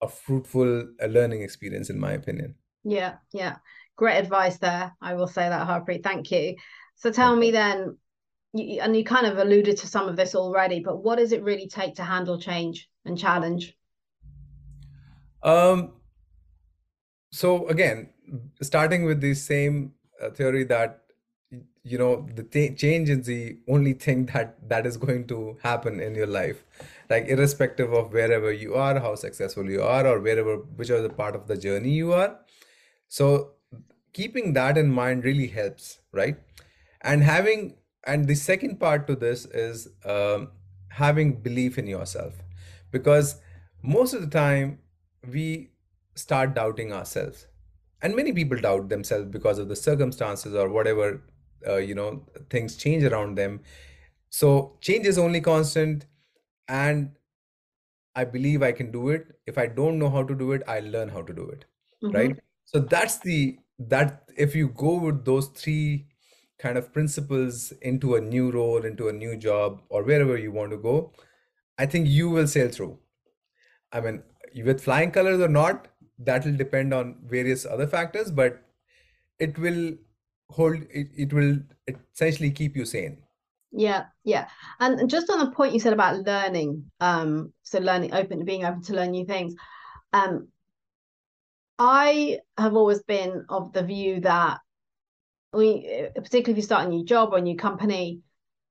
a 0.00 0.08
fruitful 0.08 0.88
a 1.00 1.08
learning 1.08 1.42
experience 1.42 1.90
in 1.90 1.98
my 1.98 2.12
opinion. 2.12 2.54
Yeah 2.84 3.14
yeah. 3.32 3.56
Great 3.96 4.18
advice 4.18 4.58
there 4.58 4.92
i 5.00 5.14
will 5.14 5.28
say 5.28 5.48
that 5.48 5.66
harpreet. 5.68 6.02
Thank 6.02 6.30
you. 6.30 6.56
So 6.96 7.12
tell 7.12 7.36
me 7.36 7.50
then 7.50 7.96
you, 8.52 8.80
and 8.80 8.96
you 8.96 9.04
kind 9.04 9.26
of 9.26 9.38
alluded 9.38 9.76
to 9.78 9.86
some 9.86 10.08
of 10.08 10.16
this 10.16 10.34
already 10.34 10.80
but 10.80 11.02
what 11.02 11.18
does 11.18 11.32
it 11.32 11.42
really 11.42 11.68
take 11.68 11.94
to 11.96 12.02
handle 12.02 12.40
change 12.40 12.88
and 13.04 13.18
challenge? 13.18 13.76
Um 15.42 15.92
so 17.32 17.66
again 17.68 18.10
starting 18.62 19.04
with 19.04 19.20
the 19.20 19.34
same 19.34 19.94
uh, 20.22 20.30
theory 20.30 20.64
that 20.64 21.02
you 21.84 21.98
know 21.98 22.26
the 22.34 22.42
th- 22.42 22.78
change 22.78 23.08
is 23.10 23.26
the 23.26 23.58
only 23.68 23.92
thing 23.92 24.26
that 24.32 24.56
that 24.68 24.86
is 24.86 24.96
going 24.96 25.26
to 25.26 25.58
happen 25.62 26.00
in 26.00 26.14
your 26.14 26.26
life. 26.26 26.64
Like 27.10 27.26
irrespective 27.28 27.92
of 27.92 28.12
wherever 28.12 28.52
you 28.52 28.74
are 28.74 28.98
how 28.98 29.14
successful 29.16 29.68
you 29.70 29.82
are 29.82 30.06
or 30.06 30.20
wherever 30.20 30.56
whichever 30.56 31.08
part 31.08 31.34
of 31.36 31.46
the 31.48 31.56
journey 31.56 31.90
you 31.90 32.12
are. 32.12 32.38
So 33.08 33.52
keeping 34.12 34.52
that 34.54 34.78
in 34.78 34.90
mind 34.90 35.24
really 35.24 35.48
helps 35.48 35.98
right? 36.12 36.36
And 37.02 37.22
having 37.22 37.76
and 38.04 38.26
the 38.28 38.34
second 38.34 38.80
part 38.80 39.06
to 39.08 39.16
this 39.16 39.46
is 39.46 39.88
um, 40.04 40.50
having 40.88 41.40
belief 41.42 41.78
in 41.78 41.86
yourself. 41.86 42.34
Because 42.90 43.36
most 43.82 44.14
of 44.14 44.20
the 44.22 44.28
time 44.28 44.78
we 45.28 45.71
start 46.14 46.54
doubting 46.54 46.92
ourselves. 46.92 47.46
And 48.02 48.16
many 48.16 48.32
people 48.32 48.58
doubt 48.58 48.88
themselves 48.88 49.28
because 49.28 49.58
of 49.58 49.68
the 49.68 49.76
circumstances 49.76 50.54
or 50.54 50.68
whatever 50.68 51.22
uh, 51.66 51.76
you 51.76 51.94
know 51.94 52.24
things 52.50 52.76
change 52.76 53.04
around 53.04 53.36
them. 53.36 53.60
So 54.30 54.76
change 54.80 55.06
is 55.06 55.18
only 55.18 55.40
constant 55.40 56.06
and 56.68 57.10
i 58.14 58.24
believe 58.24 58.62
i 58.62 58.72
can 58.72 58.90
do 58.90 59.10
it. 59.10 59.26
If 59.46 59.58
i 59.58 59.66
don't 59.66 59.98
know 59.98 60.10
how 60.10 60.22
to 60.22 60.34
do 60.34 60.52
it 60.52 60.62
i'll 60.68 60.84
learn 60.84 61.08
how 61.08 61.22
to 61.22 61.32
do 61.32 61.48
it 61.48 61.64
mm-hmm. 62.02 62.16
right? 62.16 62.38
So 62.64 62.78
that's 62.78 63.18
the 63.18 63.58
that 63.78 64.24
if 64.36 64.54
you 64.54 64.68
go 64.68 64.98
with 64.98 65.24
those 65.24 65.48
three 65.48 66.06
kind 66.58 66.78
of 66.78 66.92
principles 66.92 67.72
into 67.82 68.14
a 68.14 68.20
new 68.20 68.50
role 68.50 68.84
into 68.84 69.08
a 69.08 69.12
new 69.12 69.36
job 69.36 69.80
or 69.88 70.02
wherever 70.02 70.36
you 70.38 70.52
want 70.52 70.70
to 70.70 70.76
go 70.76 71.12
i 71.78 71.86
think 71.86 72.06
you 72.08 72.30
will 72.30 72.46
sail 72.46 72.68
through. 72.68 72.98
I 73.92 74.00
mean 74.00 74.22
with 74.64 74.82
flying 74.82 75.10
colors 75.10 75.40
or 75.40 75.48
not 75.48 75.88
that 76.24 76.44
will 76.44 76.56
depend 76.56 76.94
on 76.94 77.16
various 77.24 77.64
other 77.66 77.86
factors 77.86 78.30
but 78.30 78.62
it 79.38 79.58
will 79.58 79.94
hold 80.50 80.76
it, 80.90 81.08
it 81.16 81.32
will 81.32 81.58
essentially 81.88 82.50
keep 82.50 82.76
you 82.76 82.84
sane. 82.84 83.18
Yeah 83.72 84.04
yeah. 84.24 84.48
And 84.80 85.08
just 85.08 85.30
on 85.30 85.38
the 85.38 85.50
point 85.50 85.72
you 85.72 85.80
said 85.80 85.92
about 85.92 86.24
learning 86.26 86.90
um 87.00 87.52
so 87.62 87.78
learning 87.78 88.12
open 88.14 88.44
being 88.44 88.64
open 88.64 88.82
to 88.82 88.94
learn 88.94 89.12
new 89.12 89.24
things 89.24 89.54
um 90.12 90.48
i 91.78 92.38
have 92.58 92.76
always 92.76 93.02
been 93.02 93.46
of 93.48 93.72
the 93.72 93.82
view 93.82 94.20
that 94.20 94.58
we 95.54 96.08
particularly 96.14 96.52
if 96.52 96.56
you 96.56 96.62
start 96.62 96.86
a 96.86 96.88
new 96.88 97.04
job 97.04 97.32
or 97.32 97.38
a 97.38 97.40
new 97.40 97.56
company 97.56 98.20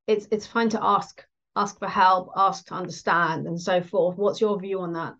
it's 0.08 0.27
it's 0.31 0.46
fine 0.46 0.70
to 0.70 0.79
ask 0.84 1.25
ask 1.55 1.77
for 1.79 1.88
help 1.88 2.31
ask 2.36 2.67
to 2.67 2.74
understand 2.74 3.48
and 3.48 3.60
so 3.60 3.81
forth. 3.81 4.17
What's 4.17 4.41
your 4.41 4.60
view 4.60 4.81
on 4.81 4.93
that 4.93 5.15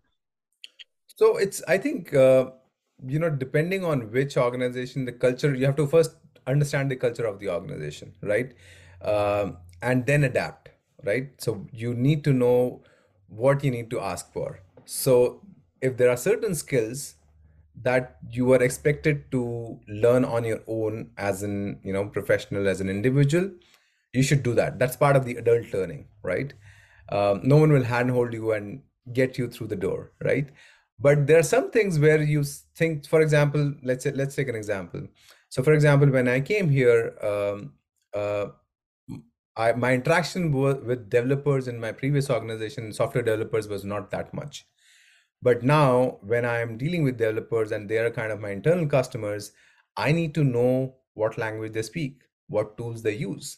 so 1.22 1.38
it's 1.38 1.62
i 1.68 1.78
think 1.78 2.14
uh, 2.14 2.46
you 3.14 3.20
know 3.20 3.30
depending 3.30 3.86
on 3.86 4.12
which 4.12 4.38
organization 4.38 5.06
the 5.06 5.12
culture 5.26 5.54
you 5.56 5.66
have 5.66 5.76
to 5.76 5.88
first 5.88 6.16
understand 6.48 6.90
the 6.90 6.96
culture 6.96 7.26
of 7.26 7.40
the 7.40 7.50
organization 7.50 8.14
right? 8.22 8.54
Um, 9.02 9.58
and 9.82 10.06
then 10.06 10.24
adapt 10.24 10.70
right? 11.04 11.30
So 11.40 11.68
you 11.72 11.94
need 11.94 12.24
to 12.26 12.34
know 12.34 12.84
what 13.28 13.64
you 13.64 13.72
need 13.72 13.90
to 13.90 14.00
ask 14.00 14.32
for. 14.32 14.62
So 14.86 15.42
if 15.82 15.98
there 15.98 16.10
are 16.10 16.18
certain 16.18 16.54
skills 16.54 17.16
that 17.82 18.18
you 18.30 18.52
are 18.54 18.62
expected 18.62 19.32
to 19.32 19.80
learn 19.88 20.24
on 20.26 20.44
your 20.44 20.60
own 20.68 21.12
as 21.18 21.42
an 21.42 21.80
you 21.84 21.94
know 21.94 22.06
professional 22.06 22.68
as 22.68 22.82
an 22.82 22.90
individual 22.90 23.50
you 24.14 24.22
should 24.22 24.44
do 24.44 24.54
that. 24.56 24.78
That's 24.78 24.98
part 24.98 25.16
of 25.16 25.26
the 25.26 25.36
adult 25.38 25.74
learning 25.74 26.08
right? 26.24 26.54
Um, 27.10 27.42
no 27.44 27.58
one 27.58 27.72
will 27.72 27.84
handhold 27.84 28.34
you 28.34 28.52
and 28.52 28.82
get 29.14 29.38
you 29.38 29.48
through 29.48 29.68
the 29.68 29.76
door 29.76 30.12
right 30.24 30.50
but 31.02 31.26
there 31.28 31.40
are 31.40 31.44
some 31.44 31.72
things 31.72 32.00
where 32.00 32.22
you 32.22 32.44
think 32.76 33.08
for 33.08 33.22
example 33.22 33.74
let's 33.84 34.04
say 34.04 34.12
let's 34.12 34.36
take 34.36 34.50
an 34.50 34.56
example. 34.56 35.08
So 35.50 35.64
for 35.64 35.74
example 35.74 36.10
when 36.10 36.28
i 36.28 36.40
came 36.40 36.70
here 36.70 37.16
um, 37.22 37.74
uh, 38.14 38.48
I, 39.58 39.74
my 39.74 39.94
interaction 39.94 40.52
with 40.52 41.10
developers 41.10 41.68
in 41.68 41.80
my 41.80 41.92
previous 41.92 42.30
organization 42.30 42.94
software 42.94 43.24
developers 43.24 43.68
was 43.68 43.84
not 43.84 44.10
that 44.12 44.34
much. 44.34 44.66
But 45.42 45.64
now 45.64 46.20
when 46.22 46.46
i 46.46 46.60
am 46.60 46.78
dealing 46.78 47.04
with 47.04 47.18
developers 47.18 47.72
and 47.72 47.90
they 47.90 47.98
are 47.98 48.12
kind 48.12 48.32
of 48.32 48.40
my 48.40 48.52
internal 48.52 48.88
customers 48.88 49.52
i 49.98 50.12
need 50.12 50.36
to 50.36 50.44
know 50.44 50.96
what 51.14 51.38
language 51.38 51.74
they 51.74 51.82
speak 51.82 52.24
what 52.48 52.78
tools 52.78 53.02
they 53.02 53.16
use. 53.16 53.58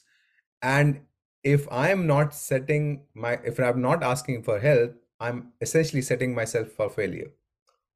And 0.62 1.02
if 1.44 1.68
i 1.72 1.90
am 1.90 2.08
not 2.08 2.34
setting 2.34 3.06
my 3.14 3.34
if 3.44 3.60
i'm 3.60 3.82
not 3.82 4.02
asking 4.02 4.44
for 4.44 4.60
help 4.60 4.94
i'm 5.28 5.40
essentially 5.68 6.02
setting 6.02 6.36
myself 6.36 6.70
for 6.70 6.90
failure 6.90 7.32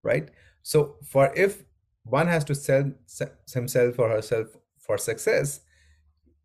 right? 0.03 0.29
So 0.63 0.97
for 1.03 1.33
if 1.35 1.63
one 2.05 2.27
has 2.27 2.43
to 2.45 2.55
sell 2.55 2.91
himself 3.53 3.99
or 3.99 4.09
herself 4.09 4.47
for 4.79 4.97
success 4.97 5.61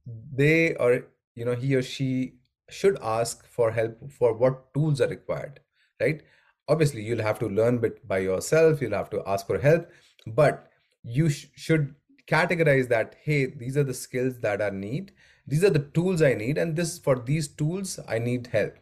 they 0.07 0.75
or 0.77 1.07
you 1.35 1.45
know 1.45 1.55
he 1.55 1.75
or 1.75 1.83
she 1.83 2.35
should 2.69 2.99
ask 3.03 3.47
for 3.47 3.71
help 3.71 4.11
for 4.11 4.33
what 4.35 4.73
tools 4.75 5.01
are 5.01 5.09
required 5.09 5.61
right? 6.01 6.23
Obviously 6.69 7.03
you'll 7.03 7.23
have 7.23 7.39
to 7.41 7.47
learn 7.49 7.79
bit 7.79 8.07
by 8.07 8.19
yourself 8.19 8.81
you'll 8.81 9.01
have 9.01 9.11
to 9.11 9.23
ask 9.27 9.47
for 9.47 9.59
help 9.59 9.91
but 10.27 10.69
you 11.05 11.29
sh- 11.29 11.49
should 11.57 11.95
categorize 12.27 12.89
that 12.89 13.17
hey 13.23 13.47
these 13.47 13.77
are 13.77 13.83
the 13.83 13.93
skills 13.93 14.39
that 14.39 14.63
i 14.63 14.71
need 14.71 15.13
these 15.47 15.65
are 15.65 15.71
the 15.71 15.87
tools 15.99 16.23
i 16.23 16.35
need 16.35 16.57
and 16.57 16.77
this 16.77 16.99
for 16.99 17.19
these 17.19 17.49
tools 17.49 17.99
i 18.09 18.19
need 18.19 18.47
help 18.53 18.75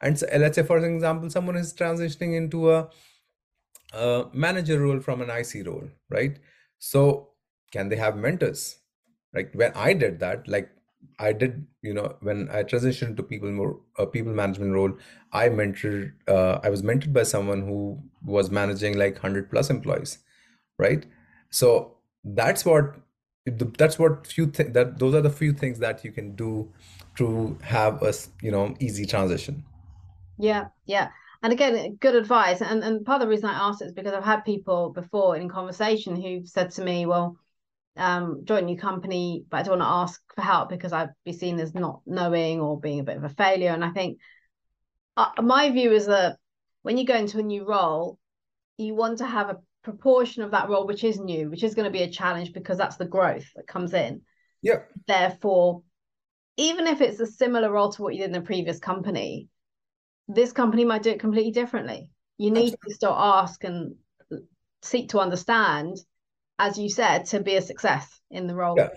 and 0.00 0.18
so, 0.18 0.26
let's 0.36 0.56
say 0.56 0.62
for 0.62 0.78
example 0.78 1.30
someone 1.30 1.56
is 1.56 1.72
transitioning 1.72 2.34
into 2.34 2.70
a, 2.72 2.88
a 3.92 4.26
manager 4.32 4.80
role 4.80 5.00
from 5.00 5.20
an 5.20 5.30
ic 5.30 5.66
role 5.66 5.88
right 6.10 6.38
so 6.78 7.30
can 7.72 7.88
they 7.88 7.96
have 7.96 8.16
mentors 8.16 8.78
like 9.34 9.52
when 9.54 9.72
i 9.74 9.92
did 9.92 10.18
that 10.20 10.46
like 10.48 10.70
I 11.18 11.32
did, 11.32 11.66
you 11.82 11.94
know, 11.94 12.16
when 12.20 12.48
I 12.50 12.62
transitioned 12.62 13.16
to 13.16 13.22
people 13.22 13.50
more 13.50 13.80
a 13.98 14.06
people 14.06 14.32
management 14.32 14.72
role, 14.72 14.92
I 15.32 15.48
mentored. 15.48 16.12
Uh, 16.28 16.58
I 16.62 16.68
was 16.68 16.82
mentored 16.82 17.12
by 17.12 17.22
someone 17.22 17.62
who 17.62 18.02
was 18.24 18.50
managing 18.50 18.98
like 18.98 19.18
hundred 19.18 19.50
plus 19.50 19.70
employees, 19.70 20.18
right? 20.78 21.06
So 21.50 21.98
that's 22.24 22.64
what 22.64 22.96
that's 23.46 23.98
what 23.98 24.26
few 24.26 24.46
th- 24.48 24.72
that 24.72 24.98
those 24.98 25.14
are 25.14 25.22
the 25.22 25.30
few 25.30 25.52
things 25.52 25.78
that 25.78 26.04
you 26.04 26.12
can 26.12 26.34
do 26.34 26.72
to 27.16 27.56
have 27.62 28.02
a 28.02 28.12
you 28.42 28.50
know 28.50 28.74
easy 28.80 29.06
transition. 29.06 29.64
Yeah, 30.38 30.66
yeah. 30.84 31.10
And 31.42 31.52
again, 31.52 31.96
good 32.00 32.14
advice. 32.14 32.60
And 32.62 32.82
and 32.82 33.04
part 33.04 33.20
of 33.20 33.26
the 33.26 33.30
reason 33.30 33.48
I 33.48 33.68
asked 33.68 33.82
it 33.82 33.86
is 33.86 33.92
because 33.92 34.14
I've 34.14 34.24
had 34.24 34.44
people 34.44 34.90
before 34.90 35.36
in 35.36 35.48
conversation 35.48 36.20
who've 36.20 36.48
said 36.48 36.70
to 36.72 36.82
me, 36.82 37.06
well 37.06 37.38
um, 37.96 38.44
join 38.44 38.64
a 38.64 38.66
new 38.66 38.76
company, 38.76 39.44
but 39.48 39.58
I 39.58 39.62
don't 39.62 39.78
want 39.78 39.82
to 39.82 39.94
ask 39.94 40.22
for 40.34 40.42
help 40.42 40.68
because 40.68 40.92
I'd 40.92 41.10
be 41.24 41.32
seen 41.32 41.58
as 41.58 41.74
not 41.74 42.00
knowing 42.06 42.60
or 42.60 42.78
being 42.78 43.00
a 43.00 43.04
bit 43.04 43.16
of 43.16 43.24
a 43.24 43.30
failure. 43.30 43.70
And 43.70 43.84
I 43.84 43.90
think 43.90 44.18
uh, 45.16 45.30
my 45.42 45.70
view 45.70 45.92
is 45.92 46.06
that 46.06 46.36
when 46.82 46.98
you 46.98 47.06
go 47.06 47.16
into 47.16 47.38
a 47.38 47.42
new 47.42 47.66
role, 47.66 48.18
you 48.76 48.94
want 48.94 49.18
to 49.18 49.26
have 49.26 49.48
a 49.48 49.58
proportion 49.82 50.42
of 50.42 50.50
that 50.50 50.68
role 50.68 50.86
which 50.86 51.04
is 51.04 51.18
new, 51.18 51.48
which 51.48 51.62
is 51.62 51.74
going 51.74 51.86
to 51.86 51.98
be 51.98 52.02
a 52.02 52.10
challenge 52.10 52.52
because 52.52 52.76
that's 52.76 52.96
the 52.96 53.06
growth 53.06 53.46
that 53.56 53.66
comes 53.66 53.94
in. 53.94 54.20
Yeah. 54.62 54.80
Therefore, 55.06 55.82
even 56.58 56.86
if 56.86 57.00
it's 57.00 57.20
a 57.20 57.26
similar 57.26 57.70
role 57.70 57.92
to 57.92 58.02
what 58.02 58.14
you 58.14 58.20
did 58.20 58.26
in 58.26 58.32
the 58.32 58.40
previous 58.40 58.78
company, 58.78 59.48
this 60.28 60.52
company 60.52 60.84
might 60.84 61.02
do 61.02 61.10
it 61.10 61.20
completely 61.20 61.52
differently. 61.52 62.10
You 62.38 62.50
need 62.50 62.74
Absolutely. 62.74 62.90
to 62.90 62.94
still 62.94 63.14
ask 63.14 63.64
and 63.64 63.94
seek 64.82 65.08
to 65.10 65.20
understand 65.20 65.98
as 66.58 66.78
you 66.78 66.88
said, 66.88 67.24
to 67.26 67.40
be 67.40 67.56
a 67.56 67.62
success 67.62 68.20
in 68.30 68.46
the 68.46 68.54
role. 68.54 68.74
Yeah. 68.76 68.88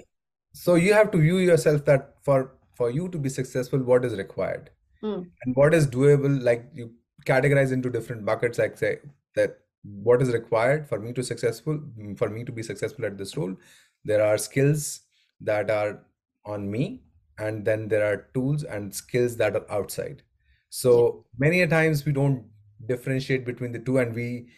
So 0.53 0.75
you 0.75 0.93
have 0.93 1.11
to 1.11 1.17
view 1.17 1.37
yourself 1.37 1.85
that 1.85 2.15
for 2.23 2.55
for 2.75 2.89
you 2.89 3.09
to 3.09 3.17
be 3.17 3.29
successful, 3.29 3.79
what 3.79 4.05
is 4.05 4.15
required 4.15 4.69
mm. 5.03 5.25
and 5.43 5.55
what 5.55 5.73
is 5.73 5.87
doable. 5.87 6.41
Like 6.41 6.69
you 6.73 6.91
categorize 7.25 7.71
into 7.71 7.89
different 7.89 8.25
buckets. 8.25 8.57
Like 8.57 8.77
say 8.77 8.99
that 9.35 9.59
what 9.83 10.21
is 10.21 10.33
required 10.33 10.87
for 10.87 10.99
me 10.99 11.13
to 11.13 11.23
successful 11.23 11.79
for 12.17 12.29
me 12.29 12.43
to 12.43 12.51
be 12.51 12.63
successful 12.63 13.05
at 13.05 13.17
this 13.17 13.35
role. 13.37 13.55
There 14.05 14.23
are 14.23 14.37
skills 14.37 15.01
that 15.41 15.69
are 15.69 16.01
on 16.45 16.71
me, 16.71 17.03
and 17.37 17.65
then 17.65 17.87
there 17.87 18.05
are 18.05 18.27
tools 18.33 18.63
and 18.63 18.95
skills 18.95 19.35
that 19.37 19.55
are 19.55 19.69
outside. 19.69 20.23
So 20.69 21.25
many 21.37 21.61
a 21.61 21.67
times 21.67 22.05
we 22.05 22.11
don't 22.11 22.45
differentiate 22.85 23.45
between 23.45 23.71
the 23.71 23.79
two, 23.79 23.97
and 23.97 24.13
we 24.13 24.49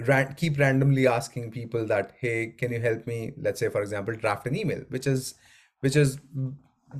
ran, 0.00 0.34
keep 0.34 0.58
randomly 0.58 1.06
asking 1.06 1.50
people 1.50 1.86
that 1.86 2.12
hey 2.20 2.48
can 2.58 2.72
you 2.72 2.80
help 2.80 3.06
me 3.06 3.32
let's 3.38 3.60
say 3.60 3.68
for 3.68 3.82
example 3.82 4.14
draft 4.14 4.46
an 4.46 4.56
email 4.56 4.82
which 4.88 5.06
is 5.06 5.34
which 5.80 5.96
is 5.96 6.18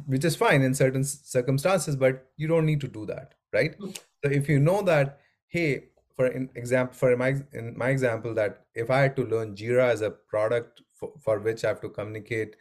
which 0.07 0.25
is 0.25 0.37
fine 0.37 0.63
in 0.63 0.75
certain 0.75 1.05
circumstances 1.05 1.97
but 1.97 2.27
you 2.37 2.47
don't 2.47 2.67
need 2.67 2.81
to 2.81 2.89
do 2.89 3.05
that 3.07 3.35
right 3.53 3.79
mm-hmm. 3.79 3.91
so 3.91 4.31
if 4.31 4.49
you 4.49 4.61
know 4.61 4.83
that 4.83 5.21
hey 5.49 5.85
for 6.15 6.27
an 6.27 6.49
example 6.55 6.95
for 6.95 7.17
my 7.17 7.35
in 7.53 7.77
my 7.77 7.89
example 7.89 8.33
that 8.33 8.67
if 8.75 8.91
i 8.91 9.01
had 9.01 9.17
to 9.17 9.25
learn 9.25 9.55
jira 9.57 9.91
as 9.91 10.01
a 10.01 10.11
product 10.11 10.83
for, 10.93 11.13
for 11.21 11.41
which 11.41 11.65
i 11.65 11.69
have 11.69 11.81
to 11.81 11.89
communicate 11.89 12.55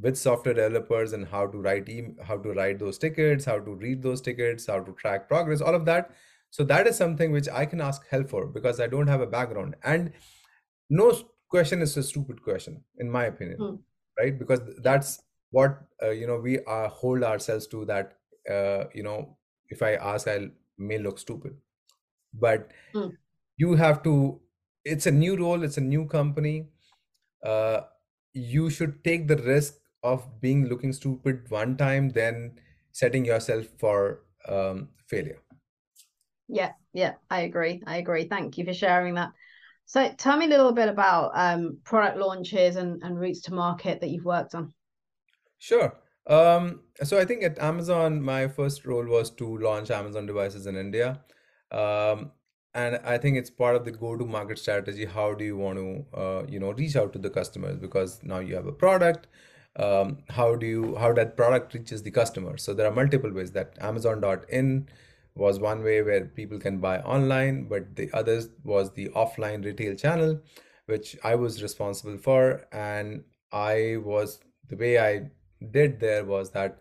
with 0.00 0.16
software 0.18 0.54
developers 0.54 1.12
and 1.12 1.26
how 1.28 1.46
to 1.46 1.58
write 1.58 1.88
e- 1.88 2.14
how 2.24 2.36
to 2.36 2.52
write 2.52 2.78
those 2.78 2.98
tickets 2.98 3.44
how 3.44 3.58
to 3.58 3.74
read 3.74 4.02
those 4.02 4.20
tickets 4.20 4.66
how 4.66 4.80
to 4.80 4.92
track 4.92 5.28
progress 5.28 5.60
all 5.60 5.74
of 5.74 5.84
that. 5.86 6.10
So 6.50 6.64
that 6.64 6.86
is 6.86 6.96
something 6.96 7.32
which 7.32 7.48
i 7.48 7.64
can 7.66 7.80
ask 7.80 8.06
help 8.08 8.28
for 8.30 8.46
because 8.46 8.80
i 8.80 8.86
don't 8.86 9.06
have 9.08 9.20
a 9.20 9.26
background. 9.26 9.76
And 9.84 10.12
no 10.90 11.12
question 11.48 11.82
is 11.82 11.96
a 11.96 12.02
stupid 12.02 12.42
question 12.42 12.82
in 12.98 13.10
my 13.10 13.24
opinion 13.26 13.58
mm. 13.58 13.78
right? 14.18 14.38
Because 14.38 14.60
that's 14.82 15.22
what 15.50 15.78
uh, 16.02 16.10
you 16.10 16.26
know 16.26 16.38
we 16.38 16.60
are, 16.64 16.88
hold 16.88 17.22
ourselves 17.22 17.66
to 17.68 17.84
that 17.86 18.18
uh, 18.50 18.84
you 18.94 19.02
know 19.02 19.36
if 19.68 19.82
i 19.82 19.94
ask 19.94 20.26
i'll 20.28 20.48
may 20.78 20.98
look 20.98 21.18
stupid. 21.18 21.56
But 22.34 22.70
Mm. 22.94 23.12
you 23.56 23.74
have 23.74 24.02
to 24.04 24.40
it's 24.84 25.06
a 25.06 25.10
new 25.10 25.36
role 25.36 25.62
it's 25.62 25.76
a 25.78 25.80
new 25.82 26.06
company. 26.06 26.68
Uh, 27.44 27.82
you 28.32 28.70
should 28.70 29.04
take 29.04 29.28
the 29.28 29.36
risk 29.36 29.74
of 30.02 30.40
being 30.40 30.66
looking 30.66 30.92
stupid 30.92 31.50
one 31.50 31.76
time 31.76 32.10
then 32.10 32.52
setting 32.92 33.24
yourself 33.24 33.66
for 33.78 34.20
um, 34.48 34.88
failure 35.06 35.38
Yeah, 36.48 36.72
yeah, 36.92 37.14
I 37.30 37.42
agree. 37.42 37.82
I 37.86 37.96
agree. 37.96 38.24
Thank 38.24 38.58
you 38.58 38.64
for 38.64 38.74
sharing 38.74 39.14
that. 39.14 39.30
So 39.86 40.12
tell 40.16 40.36
me 40.36 40.46
a 40.46 40.48
little 40.48 40.72
bit 40.72 40.88
about 40.88 41.32
um, 41.34 41.78
product 41.84 42.18
launches 42.18 42.76
and, 42.76 43.02
and 43.02 43.18
routes 43.18 43.40
to 43.42 43.54
market 43.54 44.00
that 44.00 44.10
you've 44.10 44.24
worked 44.24 44.54
on. 44.54 44.72
Sure. 45.58 45.94
Um, 46.26 46.80
so 47.02 47.18
I 47.18 47.24
think 47.24 47.42
at 47.42 47.58
Amazon, 47.58 48.22
my 48.22 48.48
first 48.48 48.84
role 48.86 49.04
was 49.06 49.30
to 49.30 49.58
launch 49.58 49.90
Amazon 49.90 50.26
devices 50.26 50.66
in 50.66 50.76
India. 50.76 51.20
Um, 51.70 52.32
and 52.74 52.96
I 53.04 53.18
think 53.18 53.36
it's 53.36 53.50
part 53.50 53.76
of 53.76 53.84
the 53.84 53.90
go-to-market 53.92 54.58
strategy. 54.58 55.04
How 55.04 55.34
do 55.34 55.44
you 55.44 55.56
want 55.56 55.78
to, 55.78 56.18
uh, 56.18 56.42
you 56.48 56.58
know, 56.58 56.72
reach 56.72 56.96
out 56.96 57.12
to 57.12 57.18
the 57.18 57.30
customers? 57.30 57.76
Because 57.78 58.20
now 58.22 58.38
you 58.38 58.54
have 58.54 58.66
a 58.66 58.72
product. 58.72 59.26
Um, 59.76 60.18
how 60.28 60.54
do 60.54 60.66
you, 60.66 60.96
how 60.96 61.12
that 61.14 61.36
product 61.36 61.72
reaches 61.74 62.02
the 62.02 62.10
customer? 62.10 62.56
So 62.58 62.74
there 62.74 62.86
are 62.86 62.94
multiple 62.94 63.32
ways 63.32 63.52
that 63.52 63.76
Amazon.in 63.80 64.88
was 65.34 65.58
one 65.58 65.82
way 65.82 66.02
where 66.02 66.26
people 66.26 66.58
can 66.58 66.78
buy 66.78 67.00
online, 67.00 67.64
but 67.64 67.96
the 67.96 68.10
other 68.12 68.42
was 68.64 68.92
the 68.92 69.08
offline 69.10 69.64
retail 69.64 69.94
channel, 69.94 70.40
which 70.86 71.16
I 71.24 71.34
was 71.36 71.62
responsible 71.62 72.18
for. 72.18 72.66
And 72.70 73.24
I 73.50 73.96
was, 74.04 74.40
the 74.68 74.76
way 74.76 74.98
I 74.98 75.30
did 75.70 76.00
there 76.00 76.24
was 76.24 76.50
that 76.50 76.78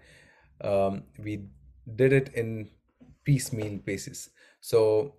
um, 0.62 1.03
we 1.17 1.45
did 1.95 2.13
it 2.13 2.33
in 2.33 2.69
piecemeal 3.24 3.77
basis. 3.77 4.29
So, 4.60 5.15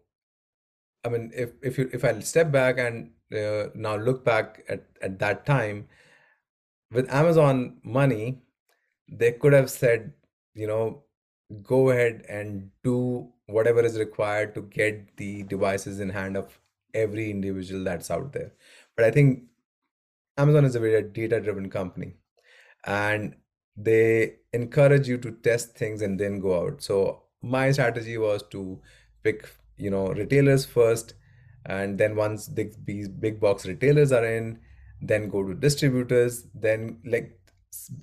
I 1.05 1.09
mean, 1.09 1.33
if 1.35 1.53
if 1.63 1.79
you 1.79 1.91
if 1.93 2.05
I 2.05 2.19
step 2.21 2.53
back 2.53 2.79
and 2.79 3.11
uh, 3.35 3.71
now 3.75 3.97
look 3.97 4.25
back 4.25 4.63
at 4.69 4.85
at 5.01 5.19
that 5.19 5.45
time 5.47 5.89
with 6.93 7.11
Amazon 7.11 7.79
money, 7.83 8.43
they 9.09 9.33
could 9.33 9.53
have 9.53 9.71
said, 9.71 10.13
you 10.55 10.67
know, 10.67 11.03
go 11.63 11.91
ahead 11.91 12.25
and 12.29 12.71
do 12.83 13.29
whatever 13.47 13.83
is 13.83 13.99
required 13.99 14.55
to 14.55 14.63
get 14.63 15.17
the 15.17 15.43
devices 15.45 16.01
in 16.01 16.09
hand 16.09 16.37
of 16.37 16.59
every 16.95 17.31
individual 17.31 17.85
that's 17.85 18.11
out 18.11 18.33
there. 18.33 18.53
But 18.97 19.05
I 19.05 19.11
think 19.11 19.45
Amazon 20.39 20.65
is 20.65 20.77
a 20.77 20.81
very 20.81 21.03
data-driven 21.03 21.69
company, 21.69 22.15
and 22.87 23.37
they 23.77 24.37
encourage 24.53 25.09
you 25.09 25.19
to 25.19 25.33
test 25.33 25.77
things 25.77 26.03
and 26.03 26.19
then 26.19 26.41
go 26.41 26.67
out. 26.67 26.83
So 26.83 27.23
my 27.43 27.71
strategy 27.73 28.19
was 28.19 28.43
to 28.51 28.81
pick, 29.23 29.49
you 29.77 29.91
know, 29.91 30.09
retailers 30.09 30.65
first, 30.65 31.15
and 31.67 31.99
then 31.99 32.17
once 32.17 32.47
the, 32.47 32.73
these 32.85 33.09
big 33.09 33.41
box 33.41 33.67
retailers 33.67 34.13
are 34.13 34.25
in, 34.25 34.59
then 35.03 35.29
go 35.29 35.43
to 35.43 35.55
distributors, 35.55 36.45
then 36.55 36.99
like 37.05 37.39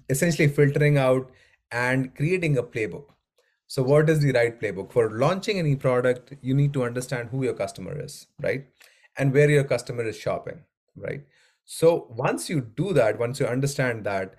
essentially 0.10 0.48
filtering 0.48 0.98
out 0.98 1.32
and 1.72 2.14
creating 2.16 2.58
a 2.58 2.64
playbook. 2.64 3.06
So 3.68 3.84
what 3.84 4.10
is 4.10 4.20
the 4.20 4.32
right 4.32 4.60
playbook? 4.60 4.92
For 4.92 5.12
launching 5.12 5.60
any 5.60 5.76
product, 5.76 6.34
you 6.42 6.54
need 6.54 6.74
to 6.74 6.84
understand 6.84 7.30
who 7.30 7.44
your 7.44 7.54
customer 7.54 8.04
is, 8.04 8.28
right? 8.42 8.66
And 9.18 9.34
where 9.34 9.50
your 9.50 9.64
customer 9.64 10.04
is 10.08 10.18
shopping, 10.18 10.64
right? 10.96 11.22
So 11.66 12.08
once 12.10 12.50
you 12.50 12.62
do 12.62 12.94
that, 12.94 13.20
once 13.20 13.40
you 13.40 13.46
understand 13.46 14.04
that, 14.06 14.36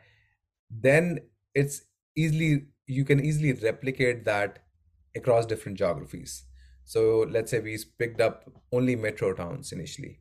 then 0.69 1.21
it's 1.55 1.83
easily 2.17 2.67
you 2.87 3.05
can 3.05 3.25
easily 3.25 3.53
replicate 3.53 4.25
that 4.25 4.65
across 5.15 5.47
different 5.47 5.79
geographies. 5.79 6.45
So 6.85 7.25
let's 7.31 7.53
say 7.53 7.61
we 7.61 7.79
picked 8.01 8.21
up 8.21 8.51
only 8.73 8.97
metro 8.97 9.33
towns 9.33 9.71
initially. 9.71 10.19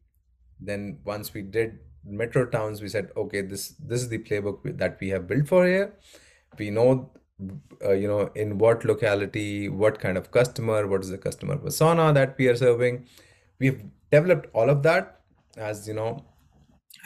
Then 0.59 0.99
once 1.03 1.33
we 1.33 1.41
did 1.41 1.79
metro 2.03 2.45
towns, 2.45 2.81
we 2.81 2.89
said, 2.89 3.09
okay, 3.15 3.41
this 3.41 3.69
this 3.79 4.01
is 4.01 4.09
the 4.09 4.19
playbook 4.19 4.77
that 4.77 4.97
we 4.99 5.09
have 5.09 5.27
built 5.27 5.47
for 5.47 5.65
here. 5.65 5.93
We 6.57 6.69
know, 6.71 7.11
uh, 7.83 7.93
you 7.93 8.07
know, 8.07 8.31
in 8.35 8.57
what 8.57 8.83
locality, 8.85 9.69
what 9.69 9.99
kind 9.99 10.17
of 10.17 10.31
customer, 10.31 10.87
what 10.87 11.01
is 11.01 11.09
the 11.09 11.17
customer 11.17 11.57
persona 11.57 12.11
that 12.13 12.35
we 12.37 12.47
are 12.47 12.55
serving. 12.55 13.05
We've 13.59 13.83
developed 14.11 14.47
all 14.53 14.69
of 14.69 14.83
that 14.83 15.19
as 15.57 15.87
you 15.87 15.93
know 15.93 16.25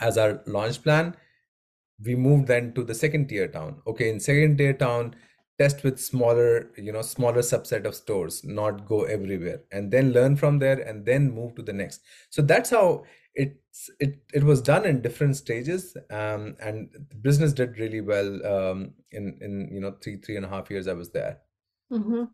as 0.00 0.18
our 0.18 0.42
launch 0.46 0.82
plan 0.82 1.14
we 2.04 2.14
moved 2.14 2.46
then 2.46 2.72
to 2.72 2.82
the 2.82 2.94
second 2.94 3.28
tier 3.28 3.48
town 3.48 3.76
okay 3.86 4.08
in 4.08 4.20
second 4.20 4.58
tier 4.58 4.72
town 4.72 5.14
test 5.58 5.84
with 5.84 6.00
smaller 6.00 6.70
you 6.76 6.92
know 6.92 7.02
smaller 7.02 7.40
subset 7.40 7.84
of 7.84 7.94
stores 7.94 8.42
not 8.44 8.86
go 8.86 9.04
everywhere 9.04 9.60
and 9.70 9.90
then 9.90 10.12
learn 10.12 10.36
from 10.36 10.58
there 10.58 10.80
and 10.80 11.04
then 11.04 11.30
move 11.30 11.54
to 11.54 11.62
the 11.62 11.72
next. 11.72 12.00
So 12.30 12.42
that's 12.42 12.70
how 12.70 13.04
it's 13.34 13.90
it 14.00 14.22
it 14.32 14.44
was 14.44 14.60
done 14.62 14.84
in 14.84 15.00
different 15.00 15.36
stages 15.36 15.96
um, 16.10 16.56
and 16.60 16.88
business 17.20 17.52
did 17.52 17.78
really 17.78 18.00
well 18.00 18.46
um, 18.46 18.92
in 19.10 19.36
in 19.40 19.68
you 19.72 19.80
know 19.80 19.96
three 20.02 20.16
three 20.16 20.36
and 20.36 20.46
a 20.46 20.48
half 20.48 20.70
years 20.70 20.88
i 20.88 20.92
was 20.92 21.10
there. 21.10 21.38
Hmm 21.90 22.24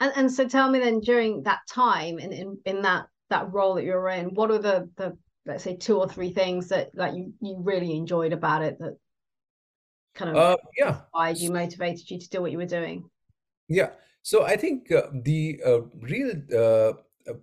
And 0.00 0.12
and 0.16 0.32
so 0.32 0.48
tell 0.48 0.70
me 0.70 0.78
then 0.78 1.00
during 1.00 1.42
that 1.44 1.60
time 1.68 2.18
in 2.18 2.32
in, 2.32 2.58
in 2.64 2.82
that 2.82 3.06
that 3.28 3.52
role 3.52 3.74
that 3.74 3.84
you 3.84 3.92
were 3.92 4.08
in, 4.08 4.34
what 4.34 4.50
are 4.50 4.58
the 4.58 4.90
the 4.96 5.16
let's 5.46 5.64
say 5.64 5.76
two 5.76 5.98
or 5.98 6.08
three 6.08 6.32
things 6.32 6.68
that 6.68 6.90
like 6.94 7.14
you 7.14 7.32
you 7.40 7.56
really 7.62 7.96
enjoyed 7.96 8.32
about 8.32 8.62
it 8.62 8.78
that 8.78 8.96
kind 10.14 10.30
of 10.30 10.36
uh, 10.36 10.56
yeah 10.76 11.00
why 11.12 11.30
you, 11.30 11.50
motivated 11.52 12.10
you 12.10 12.18
to 12.18 12.28
do 12.28 12.42
what 12.42 12.52
you 12.52 12.58
were 12.58 12.66
doing? 12.66 13.08
Yeah. 13.68 13.90
So 14.22 14.44
I 14.44 14.56
think 14.56 14.92
uh, 14.92 15.02
the 15.12 15.60
uh, 15.64 15.80
real 16.00 16.32
uh, 16.54 16.92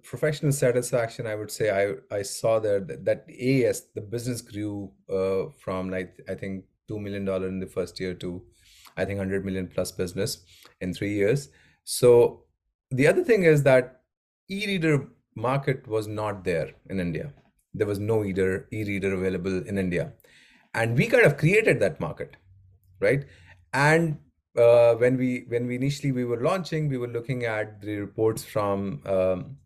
professional 0.03 0.51
satisfaction, 0.51 1.25
I 1.25 1.35
would 1.35 1.51
say, 1.51 1.69
I 1.69 2.15
I 2.15 2.21
saw 2.21 2.59
there 2.59 2.79
that, 2.81 3.05
that 3.05 3.25
AS 3.29 3.87
the 3.95 4.01
business 4.01 4.41
grew 4.41 4.91
uh, 5.09 5.49
from 5.57 5.89
like 5.89 6.19
I 6.29 6.35
think 6.35 6.65
two 6.87 6.99
million 6.99 7.25
dollar 7.25 7.47
in 7.47 7.59
the 7.59 7.67
first 7.67 7.99
year 7.99 8.13
to 8.15 8.41
I 8.95 9.05
think 9.05 9.19
hundred 9.19 9.45
million 9.45 9.67
plus 9.67 9.91
business 9.91 10.43
in 10.81 10.93
three 10.93 11.13
years. 11.13 11.49
So 11.83 12.43
the 12.91 13.07
other 13.07 13.23
thing 13.23 13.43
is 13.43 13.63
that 13.63 14.01
e-reader 14.49 15.07
market 15.35 15.87
was 15.87 16.07
not 16.07 16.43
there 16.43 16.71
in 16.89 16.99
India. 16.99 17.33
There 17.73 17.87
was 17.87 17.99
no 17.99 18.23
e-reader 18.23 18.67
e-reader 18.71 19.13
available 19.13 19.65
in 19.67 19.77
India, 19.77 20.13
and 20.73 20.97
we 20.97 21.07
kind 21.07 21.25
of 21.25 21.37
created 21.37 21.79
that 21.79 21.99
market, 21.99 22.37
right? 22.99 23.25
And 23.73 24.19
uh, 24.57 24.95
when 24.95 25.17
we 25.17 25.45
when 25.47 25.67
we 25.67 25.75
initially 25.75 26.11
we 26.11 26.25
were 26.25 26.41
launching, 26.41 26.89
we 26.89 26.97
were 26.97 27.07
looking 27.07 27.45
at 27.45 27.81
the 27.81 27.97
reports 27.97 28.43
from 28.43 29.01
um, 29.05 29.57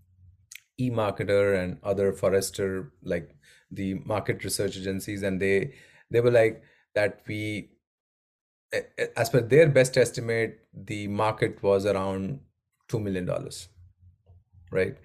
eMarketer 0.80 1.62
and 1.62 1.78
other 1.84 2.12
Forrester, 2.12 2.92
like 3.04 3.36
the 3.72 3.96
market 4.06 4.44
research 4.44 4.78
agencies, 4.78 5.24
and 5.24 5.42
they 5.42 5.74
they 6.10 6.20
were 6.20 6.32
like 6.32 6.64
that 6.94 7.22
we, 7.28 7.70
as 9.16 9.30
per 9.30 9.42
their 9.42 9.70
best 9.70 9.98
estimate, 9.98 10.60
the 10.74 11.08
market 11.08 11.62
was 11.64 11.86
around 11.86 12.40
two 12.90 13.00
million 13.00 13.26
dollars, 13.26 13.70
right? 14.72 14.98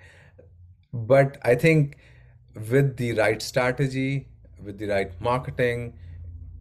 But 0.93 1.39
I 1.43 1.55
think 1.55 1.99
with 2.71 2.97
the 2.97 3.13
right 3.13 3.41
strategy, 3.41 4.29
with 4.65 4.79
the 4.79 4.89
right 4.89 5.21
marketing, 5.21 5.95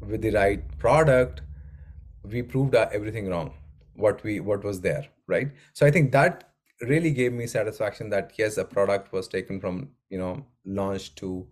with 0.01 0.21
the 0.21 0.32
right 0.32 0.78
product, 0.78 1.41
we 2.31 2.41
proved 2.41 2.75
everything 2.75 3.29
wrong 3.29 3.53
what 3.95 4.23
we 4.23 4.39
what 4.39 4.63
was 4.63 4.81
there 4.81 5.05
right? 5.27 5.51
So 5.73 5.85
i 5.85 5.91
think 5.91 6.11
that 6.11 6.51
really 6.81 7.11
gave 7.11 7.33
me 7.33 7.47
satisfaction 7.47 8.09
that 8.09 8.33
yes 8.38 8.57
a 8.57 8.65
product 8.65 9.11
was 9.13 9.27
taken 9.27 9.59
from 9.59 9.89
you 10.09 10.17
know 10.17 10.45
launch 10.65 11.15
to 11.15 11.47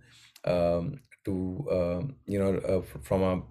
um, 0.46 1.00
to 1.26 1.66
um, 1.72 2.16
you 2.26 2.40
know 2.40 2.58
uh, 2.58 2.82
from 3.02 3.24
a 3.24 3.42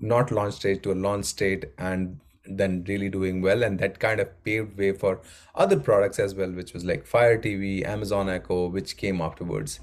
not 0.00 0.30
launch 0.30 0.54
state 0.54 0.82
to 0.82 0.92
a 0.92 0.94
launch 0.94 1.24
state 1.24 1.64
and 1.78 2.18
then 2.44 2.84
really 2.88 3.08
doing 3.08 3.40
well. 3.40 3.62
And 3.62 3.78
that 3.78 3.98
kind 3.98 4.20
of 4.20 4.44
paved 4.44 4.76
way 4.76 4.92
for 4.92 5.20
other 5.54 5.78
products 5.78 6.18
as 6.18 6.34
well 6.34 6.50
which 6.50 6.72
was 6.72 6.84
like 6.84 7.06
fire 7.06 7.38
tv 7.38 7.86
amazon 7.86 8.28
echo 8.28 8.68
which 8.68 8.96
came 8.96 9.20
afterwards. 9.20 9.80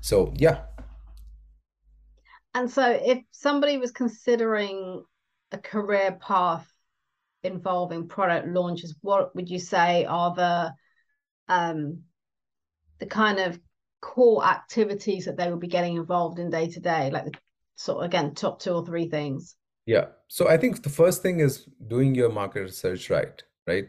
So 0.00 0.32
yeah. 0.36 0.62
And 2.54 2.70
so 2.70 2.98
if 3.04 3.18
somebody 3.30 3.78
was 3.78 3.90
considering 3.90 5.04
a 5.52 5.58
career 5.58 6.18
path 6.20 6.70
involving 7.42 8.08
product 8.08 8.48
launches, 8.48 8.94
what 9.00 9.34
would 9.34 9.48
you 9.48 9.58
say 9.58 10.04
are 10.04 10.34
the 10.34 10.74
um 11.52 12.02
the 12.98 13.06
kind 13.06 13.38
of 13.38 13.58
core 14.00 14.44
activities 14.44 15.24
that 15.24 15.36
they 15.36 15.50
would 15.50 15.60
be 15.60 15.68
getting 15.68 15.96
involved 15.96 16.38
in 16.38 16.50
day 16.50 16.68
to 16.68 16.80
day, 16.80 17.10
like 17.10 17.24
the 17.24 17.32
sort 17.76 17.98
of 17.98 18.04
again 18.04 18.34
top 18.34 18.60
two 18.60 18.72
or 18.72 18.84
three 18.84 19.08
things? 19.08 19.56
Yeah. 19.86 20.06
So 20.26 20.48
I 20.48 20.56
think 20.58 20.82
the 20.82 20.90
first 20.90 21.22
thing 21.22 21.40
is 21.40 21.66
doing 21.88 22.14
your 22.14 22.30
market 22.30 22.60
research 22.60 23.08
right, 23.08 23.42
right? 23.66 23.88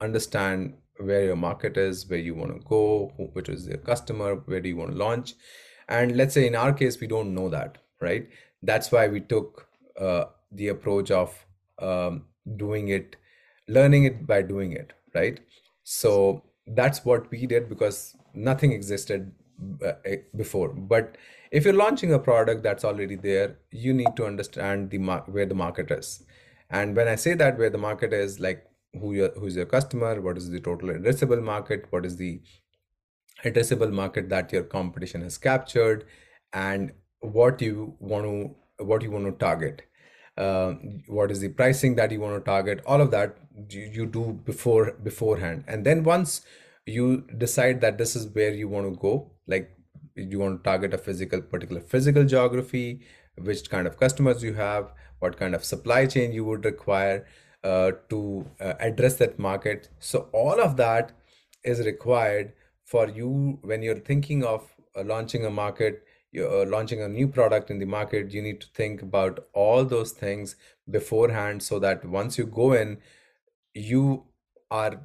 Understand 0.00 0.74
where 0.98 1.24
your 1.24 1.36
market 1.36 1.76
is, 1.76 2.08
where 2.08 2.18
you 2.18 2.34
want 2.34 2.52
to 2.52 2.66
go, 2.66 3.12
who, 3.16 3.24
which 3.26 3.48
is 3.48 3.68
your 3.68 3.78
customer, 3.78 4.36
where 4.46 4.60
do 4.60 4.68
you 4.68 4.76
want 4.76 4.90
to 4.90 4.96
launch. 4.96 5.34
And 5.88 6.16
let's 6.16 6.34
say 6.34 6.46
in 6.46 6.56
our 6.56 6.72
case, 6.72 6.98
we 7.00 7.06
don't 7.06 7.34
know 7.34 7.48
that, 7.50 7.78
right? 8.00 8.28
That's 8.62 8.90
why 8.90 9.06
we 9.08 9.20
took 9.20 9.68
uh, 10.00 10.24
the 10.50 10.68
approach 10.68 11.10
of 11.10 11.46
um, 11.80 12.24
doing 12.56 12.88
it, 12.88 13.16
learning 13.68 14.04
it 14.04 14.26
by 14.26 14.42
doing 14.42 14.72
it, 14.72 14.92
right? 15.14 15.40
So 15.82 16.42
that's 16.66 17.04
what 17.04 17.30
we 17.30 17.46
did 17.46 17.68
because 17.68 18.16
nothing 18.34 18.72
existed 18.72 19.32
uh, 19.84 19.92
eh, 20.04 20.16
before. 20.34 20.68
But 20.68 21.16
if 21.50 21.64
you're 21.64 21.74
launching 21.74 22.12
a 22.12 22.18
product 22.18 22.62
that's 22.62 22.84
already 22.84 23.16
there, 23.16 23.58
you 23.70 23.92
need 23.94 24.16
to 24.16 24.26
understand 24.26 24.90
the 24.90 24.98
where 24.98 25.46
the 25.46 25.54
market 25.54 25.90
is. 25.90 26.24
And 26.70 26.96
when 26.96 27.08
I 27.08 27.14
say 27.14 27.34
that 27.34 27.58
where 27.58 27.70
the 27.70 27.78
market 27.78 28.12
is, 28.12 28.40
like 28.40 28.66
who 28.92 29.12
your 29.12 29.30
who's 29.38 29.56
your 29.56 29.66
customer, 29.66 30.20
what 30.20 30.36
is 30.36 30.50
the 30.50 30.60
total 30.60 30.90
addressable 30.90 31.42
market, 31.42 31.86
what 31.90 32.04
is 32.04 32.16
the 32.16 32.40
addressable 33.44 33.92
market 33.92 34.28
that 34.28 34.52
your 34.52 34.64
competition 34.64 35.22
has 35.22 35.38
captured, 35.38 36.04
and 36.52 36.92
what 37.20 37.62
you 37.62 37.94
want 38.00 38.24
to 38.24 38.84
what 38.84 39.02
you 39.02 39.10
want 39.10 39.26
to 39.26 39.32
target. 39.32 39.82
Uh, 40.36 40.74
what 41.06 41.30
is 41.30 41.40
the 41.40 41.48
pricing 41.48 41.94
that 41.96 42.10
you 42.10 42.20
want 42.20 42.36
to 42.36 42.44
target? 42.44 42.82
All 42.86 43.00
of 43.00 43.10
that 43.10 43.38
you, 43.70 43.90
you 43.92 44.06
do 44.06 44.38
before 44.44 44.92
beforehand, 45.02 45.64
and 45.66 45.84
then 45.84 46.04
once 46.04 46.42
you 46.84 47.22
decide 47.38 47.80
that 47.80 47.98
this 47.98 48.14
is 48.14 48.26
where 48.34 48.52
you 48.52 48.68
want 48.68 48.92
to 48.92 49.00
go, 49.00 49.32
like 49.46 49.70
you 50.14 50.38
want 50.38 50.62
to 50.62 50.68
target 50.68 50.94
a 50.94 50.98
physical 50.98 51.40
particular 51.40 51.80
physical 51.80 52.24
geography, 52.24 53.00
which 53.38 53.70
kind 53.70 53.86
of 53.86 53.98
customers 53.98 54.42
you 54.42 54.54
have, 54.54 54.92
what 55.18 55.38
kind 55.38 55.54
of 55.54 55.64
supply 55.64 56.06
chain 56.06 56.32
you 56.32 56.44
would 56.44 56.64
require 56.64 57.26
uh, 57.64 57.92
to 58.08 58.46
uh, 58.60 58.74
address 58.78 59.16
that 59.16 59.38
market. 59.38 59.88
So 59.98 60.28
all 60.32 60.60
of 60.60 60.76
that 60.76 61.12
is 61.64 61.84
required 61.84 62.52
for 62.84 63.08
you 63.08 63.58
when 63.62 63.82
you're 63.82 63.98
thinking 63.98 64.44
of 64.44 64.70
uh, 64.94 65.02
launching 65.02 65.44
a 65.44 65.50
market, 65.50 66.04
you're 66.36 66.62
uh, 66.62 66.66
launching 66.66 67.00
a 67.00 67.08
new 67.08 67.26
product 67.26 67.70
in 67.70 67.78
the 67.78 67.86
market. 67.86 68.32
You 68.32 68.42
need 68.42 68.60
to 68.60 68.66
think 68.74 69.02
about 69.02 69.46
all 69.54 69.84
those 69.84 70.12
things 70.12 70.56
beforehand 70.90 71.62
so 71.62 71.78
that 71.78 72.04
once 72.04 72.36
you 72.36 72.44
go 72.46 72.72
in, 72.72 72.98
you 73.74 74.24
are 74.70 75.00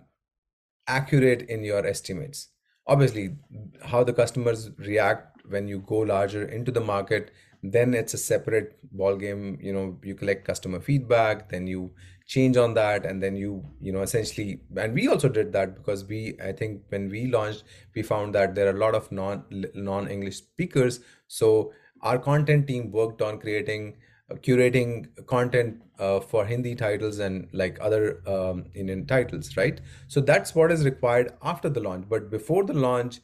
accurate 0.87 1.43
in 1.43 1.63
your 1.63 1.85
estimates. 1.85 2.49
Obviously, 2.85 3.37
how 3.85 4.03
the 4.03 4.13
customers 4.13 4.69
react 4.77 5.45
when 5.47 5.67
you 5.67 5.79
go 5.79 5.99
larger 5.99 6.43
into 6.45 6.71
the 6.71 6.81
market 6.81 7.31
then 7.63 7.93
it's 7.93 8.13
a 8.13 8.17
separate 8.17 8.77
ball 8.91 9.15
game 9.15 9.57
you 9.61 9.71
know 9.71 9.97
you 10.03 10.15
collect 10.15 10.45
customer 10.45 10.79
feedback 10.79 11.49
then 11.49 11.67
you 11.67 11.91
change 12.33 12.55
on 12.55 12.73
that 12.73 13.05
and 13.05 13.21
then 13.21 13.35
you 13.35 13.61
you 13.81 13.91
know 13.91 14.01
essentially 14.03 14.61
and 14.77 14.93
we 14.93 15.07
also 15.13 15.27
did 15.37 15.51
that 15.51 15.75
because 15.75 16.05
we 16.11 16.19
i 16.49 16.51
think 16.59 16.81
when 16.87 17.09
we 17.09 17.25
launched 17.27 17.63
we 17.95 18.01
found 18.01 18.33
that 18.33 18.55
there 18.55 18.67
are 18.67 18.75
a 18.77 18.81
lot 18.83 18.95
of 18.95 19.11
non 19.11 19.43
non 19.75 20.07
english 20.07 20.37
speakers. 20.37 21.01
So 21.27 21.73
our 22.01 22.17
content 22.17 22.67
team 22.67 22.89
worked 22.91 23.21
on 23.21 23.39
creating 23.39 23.97
uh, 24.29 24.35
curating 24.35 25.07
content 25.27 25.81
uh, 25.99 26.21
for 26.21 26.45
hindi 26.45 26.73
titles 26.73 27.19
and 27.19 27.49
like 27.51 27.77
other 27.81 28.21
um, 28.35 28.65
indian 28.73 29.05
titles 29.05 29.57
right? 29.57 29.81
So 30.07 30.21
that's 30.21 30.55
what 30.55 30.71
is 30.71 30.85
required 30.85 31.33
after 31.41 31.69
the 31.69 31.81
launch. 31.81 32.05
But 32.07 32.31
before 32.31 32.63
the 32.63 32.79
launch 32.87 33.19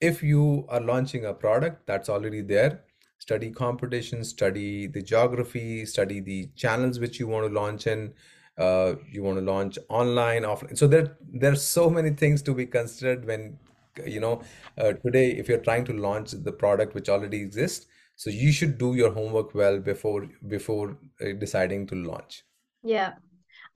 if 0.00 0.20
you 0.20 0.66
are 0.68 0.80
launching 0.80 1.26
a 1.26 1.32
product 1.32 1.86
that's 1.86 2.08
already 2.08 2.40
there 2.42 2.80
study 3.22 3.52
competition, 3.52 4.24
study 4.24 4.88
the 4.88 5.00
geography, 5.00 5.86
study 5.86 6.18
the 6.18 6.48
channels 6.56 6.98
which 6.98 7.20
you 7.20 7.28
want 7.28 7.46
to 7.46 7.60
launch 7.60 7.86
in. 7.86 8.12
Uh, 8.58 8.94
you 9.08 9.22
want 9.22 9.38
to 9.38 9.44
launch 9.44 9.78
online, 9.88 10.42
offline. 10.42 10.76
So 10.76 10.88
there, 10.88 11.16
there 11.32 11.52
are 11.52 11.62
so 11.76 11.88
many 11.88 12.10
things 12.10 12.42
to 12.42 12.52
be 12.52 12.66
considered 12.66 13.24
when, 13.24 13.58
you 14.04 14.18
know, 14.18 14.42
uh, 14.76 14.94
today 15.04 15.30
if 15.30 15.48
you're 15.48 15.66
trying 15.68 15.84
to 15.84 15.92
launch 15.92 16.32
the 16.32 16.50
product 16.52 16.96
which 16.96 17.08
already 17.08 17.40
exists, 17.40 17.86
so 18.16 18.28
you 18.28 18.50
should 18.50 18.76
do 18.76 18.94
your 18.94 19.12
homework 19.12 19.54
well 19.54 19.78
before 19.78 20.28
before 20.48 20.98
uh, 21.20 21.32
deciding 21.38 21.86
to 21.86 21.94
launch. 21.94 22.42
Yeah, 22.82 23.12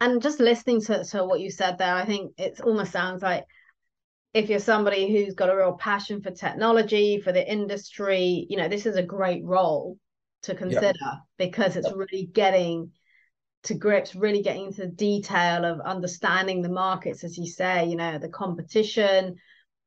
and 0.00 0.20
just 0.20 0.40
listening 0.40 0.80
to, 0.82 1.04
to 1.04 1.24
what 1.24 1.40
you 1.40 1.50
said 1.50 1.78
there, 1.78 1.94
I 1.94 2.04
think 2.04 2.32
it 2.36 2.60
almost 2.60 2.92
sounds 2.92 3.22
like 3.22 3.44
if 4.36 4.50
you're 4.50 4.58
somebody 4.58 5.10
who's 5.10 5.32
got 5.32 5.48
a 5.48 5.56
real 5.56 5.72
passion 5.72 6.20
for 6.20 6.30
technology, 6.30 7.18
for 7.22 7.32
the 7.32 7.50
industry, 7.50 8.46
you 8.50 8.58
know, 8.58 8.68
this 8.68 8.84
is 8.84 8.96
a 8.96 9.02
great 9.02 9.42
role 9.42 9.96
to 10.42 10.54
consider 10.54 10.92
yeah. 11.00 11.14
because 11.38 11.74
it's 11.74 11.90
really 11.90 12.28
getting 12.34 12.90
to 13.62 13.72
grips, 13.72 14.14
really 14.14 14.42
getting 14.42 14.66
into 14.66 14.82
the 14.82 14.88
detail 14.88 15.64
of 15.64 15.80
understanding 15.80 16.60
the 16.60 16.68
markets, 16.68 17.24
as 17.24 17.38
you 17.38 17.46
say, 17.46 17.86
you 17.86 17.96
know, 17.96 18.18
the 18.18 18.28
competition, 18.28 19.36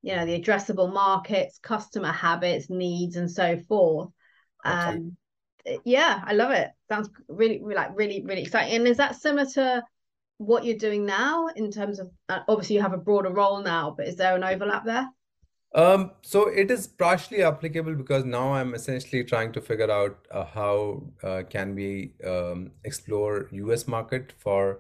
you 0.01 0.15
know, 0.15 0.25
the 0.25 0.41
addressable 0.41 0.91
markets, 0.91 1.59
customer 1.61 2.11
habits, 2.11 2.71
needs, 2.71 3.17
and 3.17 3.29
so 3.29 3.55
forth. 3.67 4.09
Um, 4.65 5.15
yeah, 5.85 6.23
I 6.25 6.33
love 6.33 6.49
it. 6.49 6.71
Sounds 6.89 7.11
really, 7.27 7.61
really, 7.61 7.75
like 7.75 7.91
really, 7.95 8.23
really 8.25 8.41
exciting. 8.41 8.77
And 8.77 8.87
is 8.87 8.97
that 8.97 9.15
similar 9.15 9.45
to 9.51 9.83
what 10.39 10.63
you're 10.63 10.77
doing 10.77 11.05
now 11.05 11.47
in 11.55 11.69
terms 11.69 11.99
of 11.99 12.09
uh, 12.29 12.39
obviously 12.47 12.75
you 12.75 12.81
have 12.81 12.93
a 12.93 12.97
broader 12.97 13.29
role 13.29 13.61
now, 13.61 13.93
but 13.95 14.07
is 14.07 14.15
there 14.15 14.35
an 14.35 14.43
overlap 14.43 14.85
there? 14.85 15.09
Um, 15.75 16.11
so 16.23 16.47
it 16.47 16.71
is 16.71 16.87
partially 16.87 17.43
applicable 17.43 17.93
because 17.93 18.25
now 18.25 18.53
I'm 18.53 18.73
essentially 18.73 19.23
trying 19.23 19.51
to 19.51 19.61
figure 19.61 19.91
out 19.91 20.27
uh, 20.31 20.45
how 20.45 21.03
uh, 21.21 21.43
can 21.47 21.75
we 21.75 22.13
um, 22.25 22.71
explore 22.83 23.49
US 23.51 23.87
market 23.87 24.33
for 24.39 24.79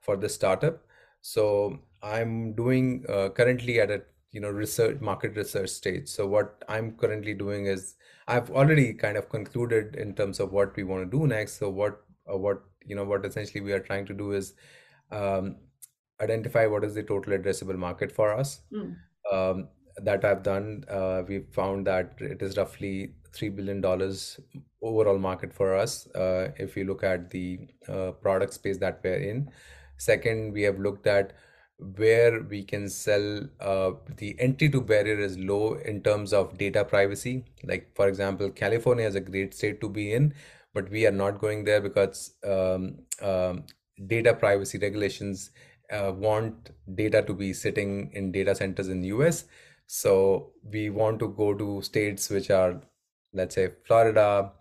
for 0.00 0.16
the 0.16 0.28
startup. 0.28 0.82
So 1.20 1.80
I'm 2.02 2.54
doing 2.54 3.04
uh, 3.08 3.28
currently 3.30 3.80
at 3.80 3.90
a 3.90 4.02
you 4.30 4.40
know 4.40 4.48
research 4.48 5.00
market 5.00 5.36
research 5.36 5.70
stage. 5.70 6.08
So 6.08 6.26
what 6.26 6.64
I'm 6.68 6.92
currently 6.92 7.34
doing 7.34 7.66
is 7.66 7.96
I've 8.28 8.50
already 8.50 8.94
kind 8.94 9.16
of 9.18 9.28
concluded 9.28 9.96
in 9.96 10.14
terms 10.14 10.38
of 10.38 10.52
what 10.52 10.76
we 10.76 10.84
want 10.84 11.10
to 11.10 11.18
do 11.18 11.26
next. 11.26 11.58
So 11.58 11.68
what 11.68 12.04
uh, 12.32 12.38
what 12.38 12.62
you 12.86 12.94
know 12.94 13.04
what 13.04 13.26
essentially 13.26 13.60
we 13.60 13.72
are 13.72 13.80
trying 13.80 14.06
to 14.06 14.14
do 14.14 14.32
is 14.32 14.54
um, 15.10 15.56
identify 16.20 16.66
what 16.66 16.84
is 16.84 16.94
the 16.94 17.02
total 17.02 17.32
addressable 17.32 17.76
market 17.76 18.12
for 18.12 18.32
us. 18.32 18.60
Mm. 18.72 18.96
Um, 19.32 19.68
that 20.02 20.24
I've 20.24 20.42
done, 20.42 20.84
uh, 20.88 21.22
we 21.26 21.40
found 21.52 21.86
that 21.86 22.14
it 22.20 22.42
is 22.42 22.56
roughly 22.56 23.14
$3 23.32 23.54
billion 23.54 23.84
overall 24.82 25.18
market 25.18 25.52
for 25.52 25.74
us 25.74 26.06
uh, 26.14 26.48
if 26.56 26.76
you 26.76 26.84
look 26.84 27.04
at 27.04 27.30
the 27.30 27.68
uh, 27.88 28.12
product 28.12 28.54
space 28.54 28.78
that 28.78 29.00
we're 29.04 29.14
in. 29.14 29.50
Second, 29.98 30.52
we 30.52 30.62
have 30.62 30.78
looked 30.78 31.06
at 31.06 31.34
where 31.96 32.42
we 32.42 32.62
can 32.62 32.88
sell 32.88 33.42
uh, 33.60 33.92
the 34.16 34.36
entry 34.38 34.68
to 34.68 34.80
barrier 34.80 35.18
is 35.18 35.38
low 35.38 35.74
in 35.74 36.02
terms 36.02 36.32
of 36.32 36.56
data 36.58 36.84
privacy. 36.84 37.44
Like, 37.64 37.90
for 37.94 38.08
example, 38.08 38.50
California 38.50 39.06
is 39.06 39.14
a 39.14 39.20
great 39.20 39.54
state 39.54 39.80
to 39.80 39.88
be 39.88 40.12
in, 40.12 40.34
but 40.74 40.90
we 40.90 41.06
are 41.06 41.12
not 41.12 41.40
going 41.40 41.64
there 41.64 41.80
because 41.80 42.34
um, 42.46 42.98
um, 43.22 43.64
data 44.06 44.34
privacy 44.34 44.78
regulations 44.78 45.50
uh, 45.90 46.12
want 46.14 46.70
data 46.94 47.22
to 47.22 47.34
be 47.34 47.52
sitting 47.52 48.10
in 48.12 48.32
data 48.32 48.54
centers 48.54 48.88
in 48.88 49.00
the 49.00 49.08
US. 49.08 49.44
So 49.86 50.52
we 50.62 50.90
want 50.90 51.18
to 51.20 51.28
go 51.28 51.54
to 51.54 51.82
states 51.82 52.30
which 52.30 52.50
are, 52.50 52.80
let's 53.32 53.54
say, 53.54 53.72
Florida, 53.86 54.52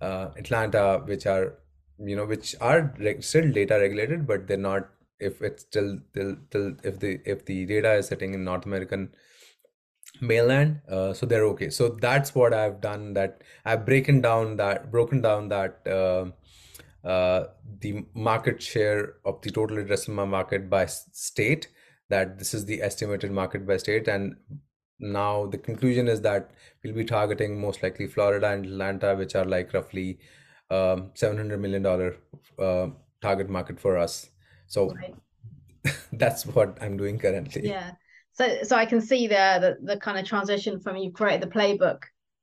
uh, 0.00 0.30
Atlanta, 0.36 1.02
which 1.04 1.26
are, 1.26 1.58
you 1.98 2.16
know, 2.16 2.24
which 2.24 2.54
are 2.60 2.94
still 3.20 3.52
data 3.52 3.78
regulated, 3.78 4.26
but 4.26 4.46
they're 4.46 4.56
not. 4.56 4.88
If 5.20 5.42
it's 5.42 5.64
still, 5.64 5.98
still, 6.10 6.36
still 6.46 6.76
if 6.84 7.00
the 7.00 7.20
if 7.24 7.44
the 7.44 7.66
data 7.66 7.94
is 7.94 8.06
sitting 8.06 8.34
in 8.34 8.44
North 8.44 8.66
American 8.66 9.10
mainland, 10.20 10.80
uh, 10.88 11.12
so 11.12 11.26
they're 11.26 11.44
okay. 11.46 11.70
So 11.70 11.88
that's 11.88 12.36
what 12.36 12.54
I've 12.54 12.80
done. 12.80 13.14
That 13.14 13.42
I've 13.64 13.84
broken 13.84 14.20
down 14.20 14.56
that 14.56 14.92
broken 14.92 15.20
down 15.20 15.48
that. 15.48 15.80
Uh, 17.04 17.46
the 17.80 18.04
market 18.14 18.60
share 18.60 19.14
of 19.24 19.40
the 19.42 19.50
total 19.50 19.76
addressable 19.76 20.28
market 20.28 20.68
by 20.68 20.84
state 20.84 21.68
that 22.08 22.38
this 22.38 22.54
is 22.54 22.64
the 22.64 22.82
estimated 22.82 23.30
market 23.30 23.64
by 23.64 23.76
state 23.76 24.08
and 24.08 24.34
now 24.98 25.46
the 25.46 25.56
conclusion 25.56 26.08
is 26.08 26.20
that 26.20 26.50
we'll 26.82 26.94
be 26.94 27.04
targeting 27.04 27.60
most 27.60 27.84
likely 27.84 28.08
florida 28.08 28.48
and 28.48 28.66
atlanta 28.66 29.14
which 29.14 29.36
are 29.36 29.44
like 29.44 29.72
roughly 29.72 30.18
um, 30.70 31.12
700 31.14 31.60
million 31.60 31.82
dollar 31.82 32.16
uh, 32.58 32.88
target 33.22 33.48
market 33.48 33.78
for 33.78 33.96
us 33.96 34.30
so 34.66 34.92
right. 34.94 35.14
that's 36.14 36.46
what 36.46 36.76
i'm 36.82 36.96
doing 36.96 37.16
currently 37.16 37.68
yeah 37.68 37.92
so 38.32 38.58
so 38.64 38.74
i 38.74 38.84
can 38.84 39.00
see 39.00 39.28
there 39.28 39.60
that 39.60 39.86
the 39.86 39.96
kind 39.98 40.18
of 40.18 40.26
transition 40.26 40.80
from 40.80 40.96
you 40.96 41.12
created 41.12 41.48
the 41.48 41.54
playbook 41.54 42.02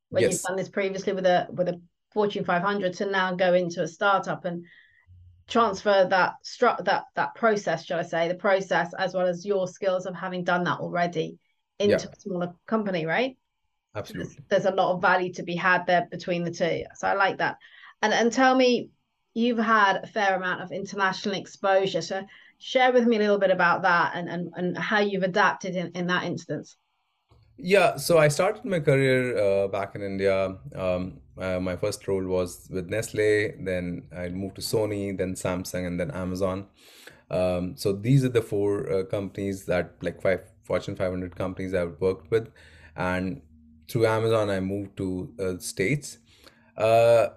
when 0.09 0.23
yes. 0.23 0.31
you've 0.31 0.41
done 0.43 0.55
this 0.55 0.69
previously 0.69 1.11
with 1.11 1.25
a 1.25 1.47
with 1.51 1.67
a 1.67 1.81
Fortune 2.15 2.45
500 2.45 2.93
to 2.93 3.05
now 3.07 3.35
go 3.35 3.53
into 3.53 3.83
a 3.83 3.87
startup 3.89 4.45
and 4.45 4.65
transfer 5.49 6.07
that 6.09 6.35
stru- 6.45 6.83
that 6.85 7.03
that 7.15 7.35
process, 7.35 7.83
shall 7.83 7.99
I 7.99 8.03
say, 8.03 8.29
the 8.29 8.35
process 8.35 8.93
as 8.97 9.13
well 9.13 9.27
as 9.27 9.45
your 9.45 9.67
skills 9.67 10.05
of 10.05 10.15
having 10.15 10.45
done 10.45 10.63
that 10.63 10.79
already 10.79 11.37
into 11.77 12.05
yeah. 12.05 12.11
a 12.11 12.19
smaller 12.21 12.53
company, 12.67 13.05
right? 13.05 13.35
Absolutely. 13.97 14.33
There's, 14.49 14.63
there's, 14.63 14.73
a 14.73 14.75
lot 14.75 14.93
of 14.93 15.01
value 15.01 15.33
to 15.33 15.43
be 15.43 15.57
had 15.57 15.85
there 15.87 16.07
between 16.09 16.45
the 16.45 16.51
two. 16.51 16.85
So 16.95 17.09
I 17.09 17.15
like 17.15 17.39
that. 17.39 17.57
And 18.01 18.13
and 18.13 18.31
tell 18.31 18.55
me, 18.55 18.91
you've 19.33 19.57
had 19.59 19.97
a 19.97 20.07
fair 20.07 20.37
amount 20.37 20.61
of 20.61 20.71
international 20.71 21.35
exposure. 21.35 22.01
So 22.01 22.25
share 22.59 22.93
with 22.93 23.05
me 23.05 23.17
a 23.17 23.19
little 23.19 23.39
bit 23.39 23.51
about 23.51 23.81
that 23.81 24.13
and 24.15 24.29
and, 24.29 24.53
and 24.55 24.77
how 24.77 24.99
you've 24.99 25.23
adapted 25.23 25.75
in, 25.75 25.91
in 25.95 26.07
that 26.07 26.23
instance. 26.23 26.77
Yeah, 27.57 27.97
so 27.97 28.17
I 28.17 28.29
started 28.29 28.63
my 28.63 28.79
career 28.79 29.37
uh, 29.37 29.67
back 29.67 29.95
in 29.95 30.01
India. 30.01 30.57
Um, 30.73 31.19
uh, 31.37 31.59
my 31.59 31.75
first 31.75 32.07
role 32.07 32.25
was 32.25 32.67
with 32.69 32.89
Nestle, 32.89 33.53
then 33.59 34.07
I 34.15 34.29
moved 34.29 34.55
to 34.55 34.61
Sony, 34.61 35.17
then 35.17 35.33
Samsung, 35.33 35.85
and 35.85 35.99
then 35.99 36.11
Amazon. 36.11 36.67
Um, 37.29 37.75
so 37.75 37.91
these 37.91 38.23
are 38.23 38.29
the 38.29 38.41
four 38.41 38.91
uh, 38.91 39.03
companies 39.03 39.65
that, 39.65 39.95
like 40.01 40.21
five 40.21 40.41
Fortune 40.63 40.95
500 40.95 41.35
companies 41.35 41.73
I've 41.73 41.99
worked 41.99 42.31
with, 42.31 42.51
and 42.95 43.41
through 43.87 44.07
Amazon 44.07 44.49
I 44.49 44.59
moved 44.59 44.97
to 44.97 45.33
uh, 45.39 45.57
states. 45.59 46.17
Uh, 46.77 47.27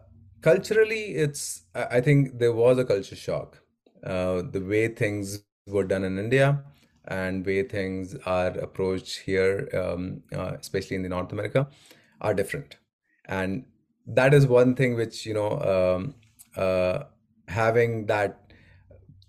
culturally, 0.41 1.15
it's 1.15 1.65
I 1.75 2.01
think 2.01 2.39
there 2.39 2.53
was 2.53 2.79
a 2.79 2.85
culture 2.85 3.17
shock. 3.17 3.61
Uh, 4.03 4.43
the 4.51 4.61
way 4.61 4.89
things 4.89 5.43
were 5.67 5.85
done 5.85 6.05
in 6.05 6.19
India 6.19 6.63
and 7.07 7.45
way 7.45 7.63
things 7.63 8.15
are 8.27 8.51
approached 8.59 9.19
here, 9.21 9.69
um, 9.75 10.23
uh, 10.35 10.53
especially 10.61 10.97
in 10.97 11.03
the 11.03 11.09
North 11.09 11.33
America, 11.33 11.69
are 12.21 12.35
different, 12.35 12.77
and 13.27 13.65
that 14.09 14.35
is 14.35 14.47
one 14.47 14.75
thing 14.75 14.97
which 14.97 15.27
you 15.27 15.35
know 15.35 15.51
um, 15.61 16.15
uh, 16.57 17.05
having 17.47 18.07
that 18.07 18.53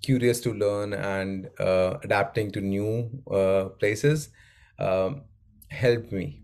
curious 0.02 0.40
to 0.40 0.54
learn 0.54 0.94
and 0.94 1.50
uh, 1.60 1.98
adapting 2.04 2.52
to 2.52 2.62
new 2.62 3.10
uh, 3.32 3.66
places 3.80 4.30
um, 4.80 5.24
helped 5.68 6.12
me. 6.12 6.42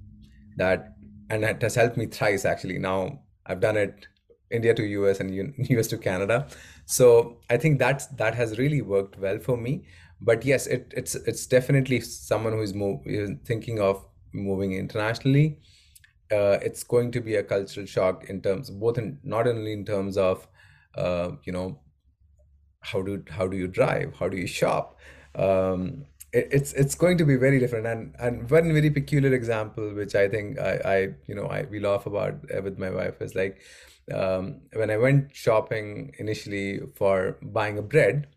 That 0.58 0.96
and 1.30 1.44
it 1.44 1.62
has 1.62 1.76
helped 1.76 1.98
me 1.98 2.06
thrice 2.06 2.46
actually. 2.46 2.78
Now 2.78 3.22
i've 3.48 3.60
done 3.60 3.78
it 3.78 4.08
india 4.50 4.74
to 4.74 4.84
us 5.08 5.20
and 5.20 5.54
us 5.80 5.88
to 5.94 5.98
canada. 5.98 6.48
So 6.86 7.38
i 7.50 7.58
think 7.58 7.80
that's 7.80 8.08
that 8.08 8.36
has 8.36 8.58
really 8.58 8.82
worked 8.82 9.18
well 9.18 9.40
for 9.40 9.58
me. 9.58 9.86
But 10.22 10.46
yes 10.46 10.68
it, 10.68 10.94
it's 10.96 11.16
it's 11.16 11.46
definitely 11.46 12.02
someone 12.02 12.54
who 12.54 12.62
is 12.62 12.74
move, 12.74 13.02
thinking 13.46 13.80
of 13.80 14.06
moving 14.34 14.74
internationally 14.74 15.60
uh, 16.32 16.58
it's 16.62 16.84
going 16.84 17.12
to 17.12 17.22
be 17.22 17.36
a 17.36 17.44
cultural 17.44 17.86
shock 17.86 18.26
in 18.30 18.42
terms 18.42 18.70
both 18.70 18.98
in 18.98 19.20
not 19.24 19.48
only 19.48 19.74
in 19.74 19.86
terms 19.86 20.18
of 20.18 20.48
uh, 20.96 21.32
you 21.44 21.54
know 21.54 21.80
how 22.82 23.02
do 23.02 23.24
how 23.30 23.48
do 23.48 23.58
you 23.58 23.68
drive? 23.68 24.14
How 24.20 24.30
do 24.30 24.38
you 24.38 24.48
shop? 24.48 25.00
Um, 25.36 26.06
it, 26.32 26.48
it's 26.52 26.74
it's 26.74 26.96
going 26.96 27.18
to 27.18 27.26
be 27.26 27.36
very 27.36 27.60
different. 27.60 27.88
And 27.88 28.16
and 28.20 28.50
one 28.50 28.74
very 28.74 28.90
peculiar 28.90 29.34
example 29.34 29.94
which 29.94 30.16
i 30.16 30.28
think 30.28 30.60
i, 30.60 30.74
I 30.94 30.98
you 31.28 31.36
know 31.36 31.48
i 31.48 31.64
we 31.64 31.80
laugh 31.80 32.06
about 32.06 32.36
uh, 32.56 32.62
with 32.62 32.78
my 32.78 32.90
wife 32.90 33.22
is 33.22 33.36
like 33.36 33.62
um, 34.14 34.62
when 34.74 34.92
i 34.92 34.98
went 34.98 35.36
shopping 35.36 36.14
initially 36.20 36.80
for 36.96 37.38
buying 37.42 37.78
a 37.78 37.82
bread 37.82 38.28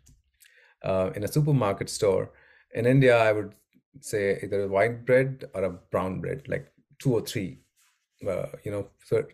uh, 0.83 1.11
in 1.15 1.23
a 1.23 1.27
supermarket 1.27 1.89
store 1.89 2.31
in 2.73 2.85
india 2.85 3.17
i 3.17 3.31
would 3.31 3.53
say 4.01 4.39
either 4.43 4.63
a 4.63 4.67
white 4.67 5.05
bread 5.05 5.45
or 5.53 5.63
a 5.63 5.69
brown 5.69 6.21
bread 6.21 6.41
like 6.47 6.71
two 6.99 7.13
or 7.13 7.21
three 7.21 7.59
uh, 8.27 8.47
you 8.63 8.71
know 8.71 8.87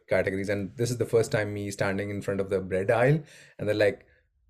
categories. 0.07 0.49
And 0.49 0.75
this 0.77 0.91
is 0.91 0.97
the 0.97 1.05
first 1.05 1.31
time 1.31 1.53
me 1.53 1.71
standing 1.71 2.09
in 2.09 2.21
front 2.21 2.39
of 2.39 2.49
the 2.49 2.59
bread 2.59 2.91
aisle. 2.91 3.19
And 3.57 3.67
they're 3.67 3.75
like 3.75 4.05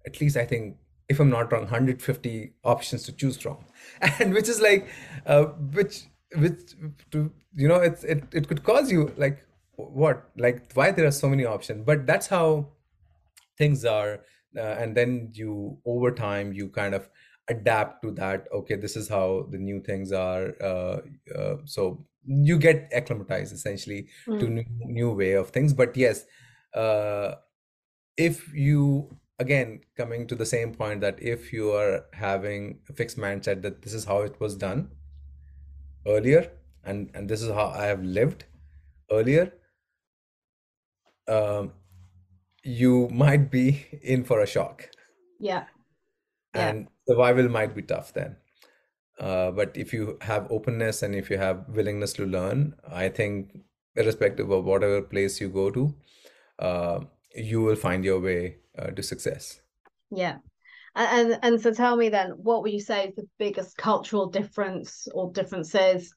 at 0.06 0.22
least 0.22 0.38
I 0.38 0.46
think 0.46 0.78
if 1.08 1.20
I'm 1.20 1.30
not 1.30 1.52
wrong, 1.52 1.64
150 1.64 2.54
options 2.64 3.04
to 3.04 3.12
choose 3.12 3.38
from, 3.38 3.58
and 4.20 4.34
which 4.34 4.50
is 4.50 4.60
like, 4.60 4.88
uh, 5.26 5.46
which 5.46 6.04
which 6.36 6.74
to 7.12 7.32
you 7.56 7.68
know 7.68 7.78
it's 7.78 8.04
it 8.04 8.24
it 8.32 8.48
could 8.48 8.64
cause 8.64 8.92
you 8.92 9.14
like 9.18 9.46
what? 9.76 10.30
Like 10.38 10.72
why 10.74 10.92
there 10.92 11.06
are 11.06 11.12
so 11.12 11.30
many 11.30 11.46
options, 11.46 11.84
but 11.86 12.06
that's 12.06 12.28
how 12.28 12.70
things 13.58 13.86
are, 13.86 14.22
uh, 14.58 14.62
and 14.62 14.96
then 14.96 15.32
you 15.34 15.78
over 15.86 16.12
time 16.12 16.54
you 16.54 16.70
kind 16.70 16.96
of 16.96 17.10
adapt 17.50 18.02
to 18.04 18.12
that. 18.12 18.48
Okay, 18.54 18.76
this 18.76 18.96
is 18.96 19.08
how 19.08 19.48
the 19.50 19.58
new 19.58 19.82
things 19.82 20.12
are. 20.12 20.54
Uh, 20.62 21.02
uh, 21.38 21.58
so 21.66 22.06
you 22.26 22.58
get 22.58 22.90
acclimatized 22.94 23.54
essentially 23.54 24.08
mm. 24.28 24.40
to 24.40 24.50
new, 24.50 24.66
new 24.80 25.12
way 25.12 25.34
of 25.34 25.50
things. 25.50 25.74
But 25.74 25.96
yes, 25.96 26.26
uh, 26.74 27.36
if 28.18 28.54
you 28.54 29.16
again 29.40 29.82
coming 29.98 30.26
to 30.28 30.36
the 30.36 30.46
same 30.46 30.74
point 30.74 31.02
that 31.02 31.22
if 31.22 31.52
you 31.52 31.72
are 31.72 32.06
having 32.14 32.80
a 32.90 32.94
fixed 32.94 33.18
mindset 33.18 33.62
that 33.62 33.82
this 33.82 33.94
is 33.94 34.06
how 34.06 34.20
it 34.20 34.40
was 34.40 34.56
done 34.56 34.90
earlier 36.08 36.50
and 36.86 37.12
and 37.14 37.28
this 37.28 37.42
is 37.42 37.52
how 37.52 37.68
i 37.68 37.84
have 37.84 38.02
lived 38.02 38.46
earlier 39.12 39.52
um, 41.28 41.74
you 42.64 43.10
might 43.12 43.52
be 43.52 43.86
in 44.02 44.24
for 44.24 44.40
a 44.40 44.48
shock 44.48 44.90
yeah, 45.40 45.66
yeah. 46.56 46.70
and 46.70 46.88
survival 47.08 47.50
might 47.50 47.76
be 47.76 47.82
tough 47.82 48.14
then 48.14 48.36
uh, 49.20 49.52
but 49.52 49.76
if 49.76 49.94
you 49.94 50.18
have 50.22 50.48
openness 50.52 51.04
and 51.04 51.16
if 51.16 51.30
you 51.30 51.38
have 51.38 51.66
willingness 51.70 52.14
to 52.14 52.26
learn 52.26 52.74
i 52.92 53.08
think 53.08 53.58
irrespective 53.96 54.50
of 54.52 54.66
whatever 54.66 55.02
place 55.02 55.40
you 55.40 55.50
go 55.50 55.70
to 55.72 55.94
uh, 56.60 57.00
you 57.36 57.62
will 57.62 57.76
find 57.76 58.04
your 58.04 58.20
way 58.20 58.58
uh, 58.78 58.88
to 58.92 59.04
success. 59.04 59.62
Yeah. 60.12 60.38
And, 60.96 61.32
and 61.32 61.40
and 61.44 61.62
so 61.62 61.74
tell 61.74 61.96
me 61.96 62.10
then, 62.10 62.32
what 62.32 62.62
would 62.62 62.72
you 62.72 62.80
say 62.80 63.08
is 63.08 63.16
the 63.16 63.28
biggest 63.38 63.76
cultural 63.78 64.28
difference 64.28 65.08
or 65.14 65.32
differences 65.32 66.14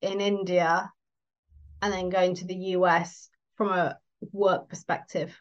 in 0.00 0.20
India 0.20 0.90
and 1.82 1.92
then 1.92 2.08
going 2.08 2.34
to 2.36 2.46
the 2.46 2.54
US 2.76 3.28
from 3.56 3.68
a 3.68 3.98
work 4.32 4.68
perspective? 4.68 5.38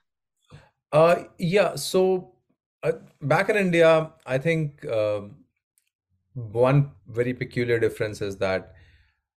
Uh, 0.91 1.23
yeah. 1.37 1.75
So 1.75 2.33
uh, 2.83 2.93
back 3.21 3.49
in 3.49 3.57
India, 3.57 4.11
I 4.25 4.37
think 4.37 4.85
um, 4.87 5.35
one 6.33 6.91
very 7.07 7.33
peculiar 7.33 7.79
difference 7.79 8.21
is 8.21 8.37
that 8.37 8.73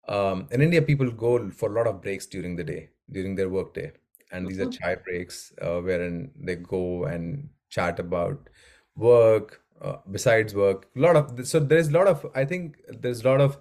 um, 0.08 0.48
in 0.52 0.62
India, 0.62 0.82
people 0.82 1.12
go 1.12 1.50
for 1.52 1.70
a 1.72 1.76
lot 1.76 1.88
of 1.88 2.02
breaks 2.02 2.26
during 2.26 2.56
the 2.56 2.64
day, 2.64 2.90
during 3.12 3.36
their 3.36 3.50
work 3.50 3.74
day. 3.74 3.92
And 4.32 4.48
these 4.48 4.60
are 4.60 4.66
mm-hmm. 4.66 4.84
chai 4.84 4.96
breaks 4.96 5.54
uh, 5.62 5.80
wherein 5.80 6.32
they 6.36 6.56
go 6.56 7.06
and 7.06 7.50
chat 7.70 8.00
about 8.00 8.50
work 8.96 9.62
uh, 9.82 9.98
besides 10.12 10.54
work. 10.54 10.88
A 10.96 11.00
lot 11.00 11.16
of 11.16 11.48
so 11.48 11.60
there's 11.60 11.88
a 11.88 11.94
lot 11.94 12.06
of 12.06 12.26
i 12.36 12.46
think 12.46 12.78
there's 13.02 13.22
a 13.22 13.28
lot 13.28 13.42
of 13.42 13.58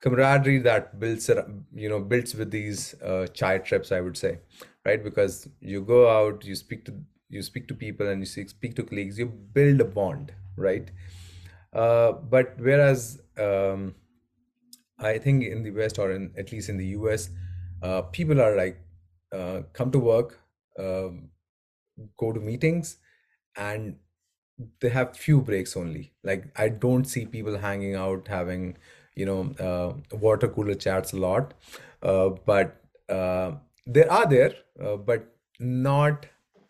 camaraderie 0.00 0.58
that 0.58 0.98
builds 0.98 1.28
you 1.74 1.88
know 1.88 2.00
builds 2.00 2.34
with 2.34 2.50
these 2.50 2.94
uh, 3.02 3.26
chai 3.34 3.58
trips 3.58 3.92
i 3.92 4.00
would 4.00 4.16
say 4.16 4.38
right? 4.86 5.02
Because 5.02 5.48
you 5.60 5.82
go 5.82 6.08
out 6.08 6.44
you 6.44 6.54
speak 6.54 6.84
to 6.86 6.94
you 7.28 7.42
speak 7.42 7.66
to 7.68 7.74
people 7.74 8.08
and 8.08 8.20
you 8.20 8.26
speak 8.46 8.74
to 8.76 8.82
colleagues 8.82 9.18
you 9.18 9.26
build 9.26 9.80
a 9.80 9.84
bond 9.84 10.32
right 10.56 10.90
uh, 11.72 12.12
but 12.12 12.54
whereas 12.58 13.20
um, 13.38 13.94
i 14.98 15.18
think 15.18 15.44
in 15.44 15.62
the 15.62 15.70
west 15.70 15.98
or 15.98 16.10
in 16.12 16.32
at 16.36 16.52
least 16.52 16.68
in 16.68 16.76
the 16.76 16.86
us 16.86 17.30
uh, 17.82 18.02
people 18.02 18.40
are 18.40 18.56
like 18.56 18.80
uh, 19.32 19.62
come 19.74 19.90
to 19.92 19.98
work, 19.98 20.40
um, 20.78 21.30
go 22.16 22.32
to 22.32 22.40
meetings, 22.40 22.98
and 23.56 23.98
they 24.80 24.88
have 24.88 25.16
few 25.16 25.40
breaks 25.42 25.76
only. 25.76 26.14
Like 26.24 26.46
I 26.56 26.68
don't 26.70 27.04
see 27.04 27.26
people 27.26 27.58
hanging 27.58 27.94
out 27.94 28.28
having, 28.28 28.78
you 29.14 29.26
know, 29.26 29.52
uh, 29.60 30.16
water 30.16 30.48
cooler 30.48 30.74
chats 30.74 31.12
a 31.12 31.18
lot, 31.18 31.54
uh, 32.02 32.30
but 32.46 32.82
uh, 33.08 33.56
there 33.86 34.10
are 34.10 34.26
there, 34.26 34.54
but 35.04 35.36
not 35.60 36.26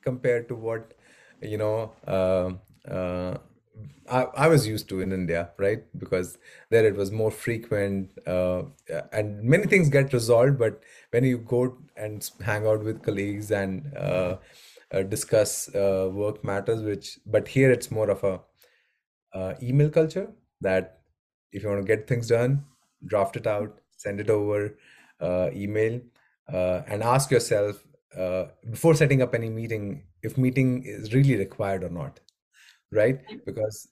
compared 0.07 0.49
to 0.49 0.55
what 0.55 0.95
you 1.43 1.59
know 1.59 1.93
uh, 2.07 2.51
uh, 2.91 3.39
I, 4.09 4.23
I 4.45 4.49
was 4.49 4.67
used 4.67 4.89
to 4.91 5.01
in 5.01 5.13
India, 5.13 5.51
right? 5.59 5.85
Because 5.99 6.39
there 6.71 6.87
it 6.87 6.97
was 6.97 7.11
more 7.11 7.31
frequent, 7.31 8.11
uh, 8.27 8.63
and 9.13 9.43
many 9.43 9.67
things 9.67 9.89
get 9.89 10.13
resolved. 10.13 10.59
But 10.59 10.83
when 11.11 11.25
you 11.25 11.39
go 11.39 11.79
and 11.97 12.29
hang 12.45 12.67
out 12.67 12.85
with 12.85 13.03
colleagues 13.03 13.51
and 13.51 13.93
uh, 13.97 14.37
uh, 14.93 15.03
discuss 15.03 15.75
uh, 15.75 16.09
work 16.13 16.45
matters, 16.45 16.83
which 16.83 17.19
but 17.27 17.49
here 17.49 17.71
it's 17.71 17.91
more 17.91 18.11
of 18.11 18.25
a 18.25 18.41
email 19.63 19.91
culture 19.91 20.29
that 20.61 21.01
if 21.53 21.63
you 21.63 21.69
want 21.69 21.81
to 21.81 21.97
get 21.97 22.07
things 22.09 22.29
done, 22.29 22.65
draft 23.07 23.37
it 23.37 23.47
out, 23.47 23.81
send 23.97 24.21
it 24.21 24.31
over 24.31 24.79
email, 25.67 26.01
and 26.49 27.03
ask 27.03 27.31
yourself 27.31 27.85
before 28.71 28.95
setting 28.95 29.23
up 29.23 29.35
any 29.35 29.51
meeting 29.51 30.05
if 30.23 30.39
meeting 30.39 30.83
is 30.85 31.13
really 31.13 31.37
required 31.37 31.85
or 31.85 31.91
not 31.91 32.21
right? 32.91 33.21
Because 33.45 33.89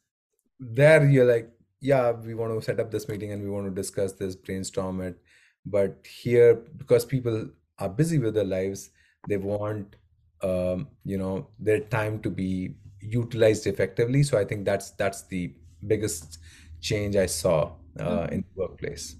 there 0.59 1.05
you're 1.09 1.25
like 1.25 1.51
yeah 1.81 2.13
we 2.13 2.35
want 2.35 2.59
to 2.59 2.65
set 2.65 2.81
up 2.81 2.91
this 2.91 3.09
meeting 3.09 3.33
and 3.33 3.43
we 3.43 3.51
want 3.51 3.67
to 3.67 3.71
discuss 3.71 4.13
this 4.13 4.37
brainstorm 4.37 5.01
it. 5.01 5.19
But 5.67 6.07
here 6.07 6.55
because 6.77 7.05
people 7.05 7.51
are 7.79 7.89
busy 7.89 8.19
with 8.19 8.35
their 8.35 8.45
lives 8.45 8.91
they 9.29 9.37
want 9.37 9.97
um, 10.43 10.89
you 11.05 11.17
know 11.19 11.49
their 11.59 11.81
time 11.81 12.21
to 12.21 12.31
be 12.31 12.75
utilized 13.01 13.67
effectively. 13.67 14.23
So 14.23 14.39
i 14.39 14.45
think 14.45 14.65
that's 14.65 14.91
that's 14.93 15.27
the 15.27 15.55
biggest 15.87 16.39
change 16.81 17.17
i 17.17 17.27
saw 17.27 17.73
uh, 17.99 18.05
mm-hmm. 18.05 18.33
in 18.35 18.41
the 18.41 18.63
workplace 18.63 19.17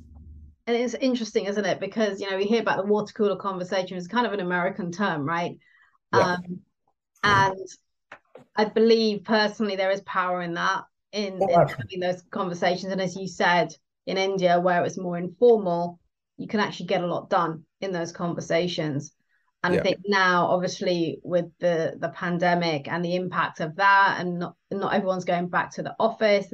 and 0.67 0.77
it's 0.77 0.95
interesting 0.95 1.47
isn't 1.47 1.67
it 1.67 1.81
because 1.81 2.21
you 2.21 2.31
know 2.31 2.37
we 2.37 2.45
hear 2.45 2.61
about 2.61 2.79
the 2.79 2.91
water 2.91 3.13
cooler 3.13 3.37
conversation 3.37 3.97
it's 3.97 4.07
kind 4.09 4.27
of 4.27 4.33
an 4.33 4.41
american 4.41 4.91
term 4.91 5.25
right 5.25 5.59
yeah. 6.13 6.35
um, 6.35 6.61
and 7.25 7.57
I 8.57 8.67
believe 8.67 9.25
personally 9.25 9.77
there 9.77 9.91
is 9.91 10.01
power 10.03 10.43
in 10.43 10.55
that 10.55 10.85
in, 11.13 11.41
in 11.41 11.49
having 11.51 12.01
those 12.01 12.23
conversations. 12.31 12.93
And 12.93 13.01
as 13.01 13.17
you 13.17 13.27
said, 13.27 13.75
in 14.07 14.19
India 14.19 14.61
where 14.61 14.81
it 14.81 14.85
was 14.85 14.99
more 14.99 15.17
informal, 15.17 15.99
you 16.37 16.47
can 16.47 16.61
actually 16.61 16.87
get 16.87 17.03
a 17.03 17.07
lot 17.07 17.31
done 17.31 17.65
in 17.81 17.93
those 17.93 18.13
conversations. 18.13 19.13
And 19.63 19.75
yeah. 19.75 19.81
I 19.81 19.83
think 19.83 20.01
now, 20.07 20.47
obviously, 20.47 21.21
with 21.23 21.47
the 21.59 21.97
the 21.99 22.11
pandemic 22.11 22.87
and 22.87 23.03
the 23.03 23.15
impact 23.15 23.61
of 23.61 23.77
that, 23.77 24.17
and 24.19 24.39
not 24.39 24.57
not 24.71 24.93
everyone's 24.93 25.25
going 25.25 25.49
back 25.49 25.71
to 25.73 25.83
the 25.83 25.97
office, 25.99 26.47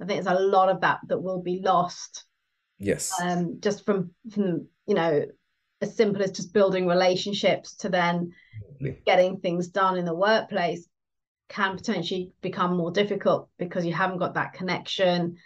I 0.00 0.04
think 0.04 0.22
there's 0.22 0.26
a 0.26 0.40
lot 0.40 0.68
of 0.68 0.82
that 0.82 1.00
that 1.08 1.20
will 1.20 1.42
be 1.42 1.60
lost. 1.64 2.24
Yes. 2.82 3.12
Um, 3.20 3.58
just 3.60 3.84
from 3.86 4.10
from 4.32 4.66
you 4.86 4.94
know 4.94 5.24
as 5.80 5.96
simple 5.96 6.22
as 6.22 6.32
just 6.32 6.52
building 6.52 6.86
relationships 6.86 7.74
to 7.76 7.88
then 7.88 8.32
getting 9.06 9.38
things 9.38 9.68
done 9.68 9.96
in 9.96 10.04
the 10.04 10.14
workplace 10.14 10.86
can 11.48 11.76
potentially 11.76 12.32
become 12.40 12.76
more 12.76 12.90
difficult 12.90 13.48
because 13.58 13.84
you 13.84 13.92
haven't 13.92 14.18
got 14.18 14.34
that 14.34 14.54
connection. 14.54 15.36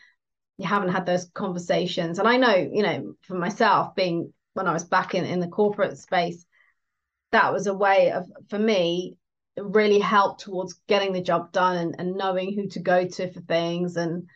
You 0.56 0.66
haven't 0.66 0.90
had 0.90 1.04
those 1.04 1.26
conversations. 1.34 2.18
And 2.18 2.26
i 2.26 2.36
know 2.36 2.54
you 2.54 2.82
know 2.82 3.14
for 3.22 3.34
myself 3.34 3.94
being 3.94 4.32
when 4.54 4.66
i 4.66 4.72
was 4.72 4.84
back 4.84 5.14
in 5.14 5.24
in 5.24 5.40
the 5.40 5.48
corporate 5.48 5.98
space 5.98 6.46
that 7.32 7.52
was 7.52 7.66
a 7.66 7.74
way 7.74 8.12
of 8.12 8.24
for 8.48 8.58
me 8.58 9.18
it 9.56 9.64
really 9.64 9.98
helped 9.98 10.40
towards 10.40 10.74
getting 10.86 11.12
the 11.12 11.20
job 11.20 11.52
done 11.52 11.76
and, 11.76 11.96
and 11.98 12.16
knowing 12.16 12.54
who 12.54 12.68
to 12.68 12.80
go 12.80 13.06
to 13.06 13.32
for 13.32 13.40
things 13.40 13.96
and 13.96 14.28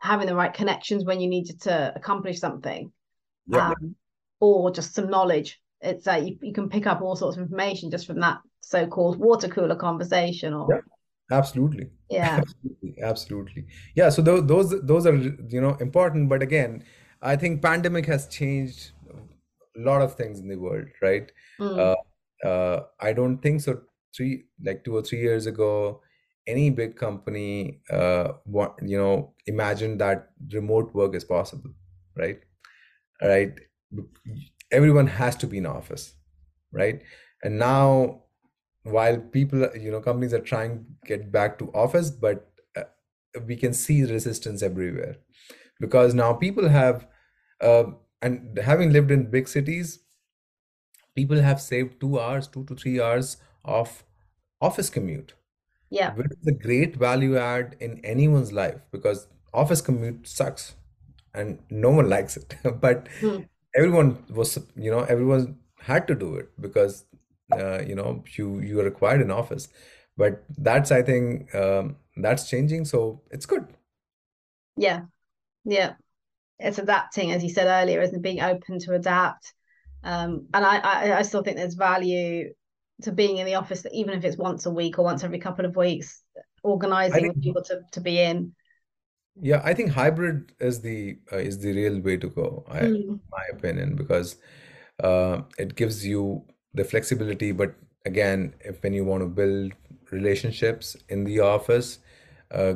having 0.00 0.26
the 0.26 0.34
right 0.34 0.52
connections 0.52 1.04
when 1.04 1.20
you 1.20 1.28
needed 1.28 1.60
to 1.62 1.92
accomplish 1.94 2.40
something. 2.40 2.92
Yeah. 3.46 3.70
um, 3.70 3.96
or 4.40 4.70
just 4.70 4.94
some 4.94 5.10
knowledge. 5.10 5.60
It's 5.80 6.06
like 6.06 6.26
you, 6.26 6.38
you 6.42 6.52
can 6.52 6.68
pick 6.68 6.86
up 6.86 7.00
all 7.00 7.16
sorts 7.16 7.36
of 7.36 7.42
information 7.42 7.90
just 7.90 8.06
from 8.06 8.20
that 8.20 8.38
so-called 8.60 9.18
water 9.18 9.48
cooler 9.48 9.76
conversation 9.76 10.52
or 10.52 10.66
yeah, 10.70 11.36
absolutely. 11.36 11.90
Yeah. 12.10 12.36
Absolutely, 12.40 13.02
absolutely. 13.02 13.66
Yeah 13.94 14.08
so 14.10 14.20
those 14.22 14.46
those 14.46 14.80
those 14.82 15.06
are 15.06 15.16
you 15.16 15.60
know 15.60 15.76
important 15.80 16.28
but 16.28 16.42
again 16.42 16.82
i 17.22 17.36
think 17.36 17.62
pandemic 17.62 18.04
has 18.06 18.26
changed 18.26 18.92
a 19.76 19.80
lot 19.80 20.02
of 20.02 20.14
things 20.14 20.40
in 20.40 20.48
the 20.48 20.56
world 20.56 20.88
right? 21.00 21.30
Mm. 21.60 21.78
uh, 21.78 22.46
uh, 22.48 22.82
i 23.00 23.12
don't 23.12 23.38
think 23.38 23.60
so. 23.60 23.80
Three 24.16 24.46
like 24.64 24.82
two 24.84 24.96
or 24.96 25.02
three 25.02 25.20
years 25.20 25.46
ago 25.46 26.00
any 26.50 26.70
big 26.70 26.96
company 26.96 27.80
uh, 27.90 28.32
want, 28.46 28.74
you 28.92 28.98
know 28.98 29.34
imagine 29.46 29.98
that 29.98 30.30
remote 30.52 30.94
work 30.94 31.14
is 31.14 31.24
possible 31.24 31.70
right? 32.16 32.40
Right? 33.22 33.54
Everyone 34.70 35.06
has 35.06 35.36
to 35.36 35.46
be 35.46 35.58
in 35.58 35.66
office 35.66 36.14
right? 36.72 37.02
And 37.42 37.58
now 37.58 38.24
while 38.82 39.18
people 39.18 39.68
you 39.76 39.90
know 39.90 40.00
companies 40.00 40.34
are 40.34 40.46
trying 40.52 40.78
to 40.78 40.84
get 41.06 41.30
back 41.32 41.58
to 41.58 41.70
office 41.72 42.10
but 42.10 42.50
uh, 42.76 42.84
we 43.46 43.56
can 43.56 43.72
see 43.72 44.04
resistance 44.04 44.62
everywhere. 44.62 45.16
Because 45.80 46.14
now 46.14 46.34
people 46.34 46.68
have 46.68 47.06
uh, 47.60 47.84
and 48.22 48.58
having 48.58 48.92
lived 48.92 49.10
in 49.10 49.30
big 49.30 49.48
cities 49.48 50.00
people 51.14 51.40
have 51.40 51.60
saved 51.60 52.00
two 52.00 52.18
hours 52.20 52.46
two 52.46 52.64
to 52.64 52.74
three 52.74 53.00
hours 53.00 53.36
of 53.64 54.04
office 54.60 54.90
commute 54.90 55.34
yeah. 55.90 56.14
Which 56.14 56.28
is 56.40 56.46
a 56.46 56.52
great 56.52 56.96
value 56.96 57.36
add 57.36 57.76
in 57.80 58.00
anyone's 58.04 58.52
life? 58.52 58.80
Because 58.92 59.26
office 59.52 59.80
commute 59.80 60.26
sucks 60.26 60.74
and 61.34 61.58
no 61.70 61.90
one 61.90 62.08
likes 62.08 62.36
it 62.36 62.54
but 62.80 63.08
hmm. 63.20 63.38
everyone 63.74 64.24
was 64.30 64.58
you 64.76 64.90
know 64.90 65.00
everyone 65.00 65.56
had 65.80 66.06
to 66.06 66.14
do 66.14 66.36
it 66.36 66.48
because 66.60 67.04
uh, 67.52 67.80
you 67.82 67.94
know 67.94 68.22
you 68.36 68.60
you 68.60 68.80
are 68.80 68.84
required 68.84 69.20
in 69.20 69.30
office. 69.30 69.68
But 70.16 70.44
that's 70.58 70.92
i 70.92 71.02
think 71.02 71.54
um, 71.54 71.96
that's 72.16 72.48
changing 72.48 72.84
so 72.84 73.22
it's 73.30 73.46
good. 73.46 73.66
Yeah. 74.76 75.02
Yeah. 75.64 75.94
It's 76.58 76.78
adapting 76.78 77.32
as 77.32 77.42
you 77.42 77.48
said 77.48 77.66
earlier 77.66 78.00
isn't 78.00 78.16
it? 78.16 78.22
being 78.22 78.40
open 78.40 78.78
to 78.80 78.94
adapt. 78.94 79.54
Um, 80.02 80.46
and 80.54 80.64
I, 80.64 80.78
I 80.78 81.18
i 81.18 81.22
still 81.22 81.42
think 81.42 81.56
there's 81.56 81.74
value 81.74 82.52
to 83.02 83.12
being 83.12 83.38
in 83.38 83.46
the 83.46 83.54
office 83.54 83.86
even 83.92 84.14
if 84.14 84.24
it's 84.24 84.36
once 84.36 84.66
a 84.66 84.70
week 84.70 84.98
or 84.98 85.04
once 85.04 85.24
every 85.24 85.38
couple 85.38 85.64
of 85.64 85.76
weeks 85.76 86.22
organizing 86.62 87.32
think, 87.32 87.42
people 87.42 87.62
to, 87.62 87.80
to 87.92 88.00
be 88.00 88.18
in 88.20 88.52
yeah, 89.40 89.60
I 89.64 89.74
think 89.74 89.92
hybrid 89.92 90.52
is 90.58 90.80
the 90.80 91.18
uh, 91.32 91.38
is 91.38 91.58
the 91.58 91.72
real 91.72 92.00
way 92.00 92.16
to 92.18 92.28
go, 92.28 92.64
I, 92.68 92.80
Mm. 92.82 93.20
my 93.30 93.44
opinion, 93.52 93.96
because 93.96 94.36
uh, 95.02 95.42
it 95.58 95.76
gives 95.76 96.06
you 96.06 96.44
the 96.74 96.84
flexibility. 96.84 97.52
But 97.52 97.74
again, 98.04 98.54
if 98.60 98.82
when 98.82 98.92
you 98.92 99.04
want 99.04 99.22
to 99.22 99.28
build 99.28 99.72
relationships 100.10 100.96
in 101.08 101.24
the 101.24 101.40
office, 101.40 102.00
uh, 102.50 102.74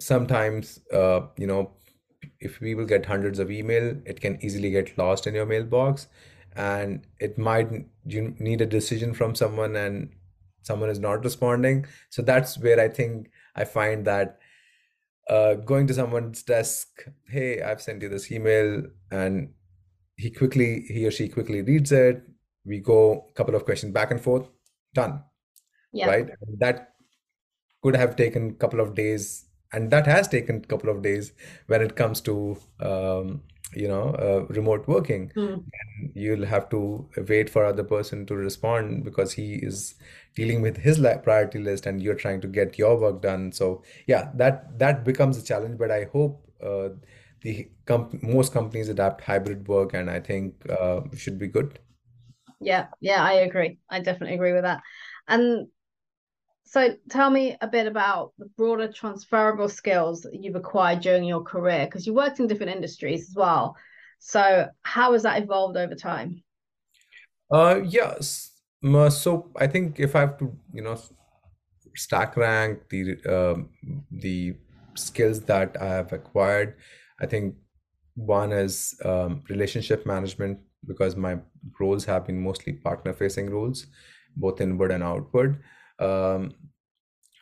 sometimes 0.00 0.80
uh, 0.92 1.22
you 1.36 1.46
know, 1.46 1.72
if 2.40 2.60
people 2.60 2.84
get 2.86 3.06
hundreds 3.06 3.38
of 3.38 3.50
email, 3.50 3.96
it 4.06 4.20
can 4.20 4.38
easily 4.42 4.70
get 4.70 4.96
lost 4.98 5.26
in 5.26 5.34
your 5.34 5.46
mailbox, 5.46 6.08
and 6.56 7.06
it 7.20 7.38
might 7.38 7.68
you 8.04 8.34
need 8.38 8.60
a 8.60 8.66
decision 8.66 9.14
from 9.14 9.34
someone, 9.34 9.76
and 9.76 10.10
someone 10.62 10.90
is 10.90 10.98
not 10.98 11.24
responding. 11.24 11.86
So 12.10 12.22
that's 12.22 12.58
where 12.58 12.80
I 12.80 12.88
think 12.88 13.30
I 13.56 13.64
find 13.64 14.04
that 14.06 14.38
uh, 15.28 15.54
going 15.54 15.86
to 15.86 15.94
someone's 15.94 16.42
desk, 16.42 17.04
hey, 17.28 17.62
I've 17.62 17.82
sent 17.82 18.02
you 18.02 18.08
this 18.08 18.30
email, 18.32 18.82
and 19.10 19.50
he 20.16 20.30
quickly, 20.30 20.84
he 20.88 21.06
or 21.06 21.10
she 21.10 21.28
quickly 21.28 21.62
reads 21.62 21.92
it. 21.92 22.22
We 22.64 22.80
go 22.80 23.26
a 23.30 23.32
couple 23.34 23.54
of 23.54 23.64
questions 23.64 23.92
back 23.92 24.10
and 24.10 24.20
forth, 24.20 24.48
done. 24.94 25.22
Yeah. 25.92 26.08
Right. 26.08 26.28
That 26.58 26.94
could 27.82 27.96
have 27.96 28.16
taken 28.16 28.50
a 28.50 28.54
couple 28.54 28.80
of 28.80 28.94
days, 28.94 29.46
and 29.72 29.90
that 29.90 30.06
has 30.06 30.28
taken 30.28 30.56
a 30.56 30.66
couple 30.66 30.90
of 30.90 31.02
days 31.02 31.32
when 31.66 31.82
it 31.82 31.96
comes 31.96 32.20
to 32.22 32.58
um, 32.80 33.42
you 33.74 33.88
know 33.88 34.10
uh, 34.14 34.46
remote 34.54 34.86
working 34.88 35.30
mm. 35.36 35.62
you'll 36.14 36.46
have 36.46 36.68
to 36.70 37.08
wait 37.28 37.50
for 37.50 37.64
other 37.64 37.84
person 37.84 38.24
to 38.26 38.34
respond 38.34 39.04
because 39.04 39.32
he 39.32 39.54
is 39.56 39.94
dealing 40.34 40.62
with 40.62 40.76
his 40.76 40.98
priority 41.22 41.58
list 41.58 41.86
and 41.86 42.02
you're 42.02 42.14
trying 42.14 42.40
to 42.40 42.46
get 42.46 42.78
your 42.78 42.96
work 42.96 43.20
done. 43.20 43.52
So 43.52 43.82
yeah 44.06 44.30
that 44.34 44.78
that 44.78 45.04
becomes 45.04 45.36
a 45.36 45.44
challenge 45.44 45.78
but 45.78 45.90
i 45.90 46.04
hope 46.12 46.46
uh, 46.62 46.90
the 47.42 47.70
comp- 47.86 48.22
most 48.22 48.52
companies 48.52 48.88
adapt 48.88 49.22
hybrid 49.22 49.68
work 49.68 49.94
and 49.94 50.10
i 50.10 50.20
think 50.20 50.54
uh, 50.70 51.00
should 51.16 51.38
be 51.38 51.48
good. 51.48 51.78
Yeah 52.60 52.86
yeah 53.00 53.22
i 53.22 53.34
agree. 53.34 53.78
I 53.90 54.00
definitely 54.00 54.34
agree 54.34 54.52
with 54.52 54.64
that. 54.64 54.82
And 55.28 55.68
so 56.70 56.94
tell 57.08 57.30
me 57.30 57.56
a 57.62 57.66
bit 57.66 57.86
about 57.86 58.32
the 58.38 58.44
broader 58.44 58.92
transferable 58.92 59.70
skills 59.70 60.20
that 60.20 60.34
you've 60.34 60.54
acquired 60.54 61.00
during 61.00 61.24
your 61.24 61.42
career 61.42 61.86
because 61.86 62.06
you 62.06 62.12
worked 62.12 62.40
in 62.40 62.46
different 62.46 62.76
industries 62.76 63.30
as 63.30 63.34
well. 63.34 63.74
So 64.18 64.68
how 64.82 65.14
has 65.14 65.22
that 65.22 65.42
evolved 65.42 65.78
over 65.78 65.94
time? 65.94 66.42
Uh, 67.50 67.80
yes. 67.86 68.52
So 68.82 69.50
I 69.56 69.66
think 69.66 69.98
if 69.98 70.14
I 70.14 70.20
have 70.20 70.38
to, 70.40 70.54
you 70.74 70.82
know, 70.82 71.00
stack 71.96 72.36
rank 72.36 72.80
the 72.90 73.16
uh, 73.26 73.62
the 74.12 74.54
skills 74.94 75.40
that 75.44 75.74
I 75.80 75.86
have 75.86 76.12
acquired, 76.12 76.76
I 77.18 77.24
think 77.24 77.54
one 78.14 78.52
is 78.52 78.94
um, 79.06 79.42
relationship 79.48 80.04
management 80.04 80.58
because 80.86 81.16
my 81.16 81.38
roles 81.80 82.04
have 82.04 82.26
been 82.26 82.42
mostly 82.42 82.74
partner 82.74 83.14
facing 83.14 83.48
roles, 83.48 83.86
both 84.36 84.60
inward 84.60 84.90
and 84.90 85.02
outward 85.02 85.62
um, 85.98 86.54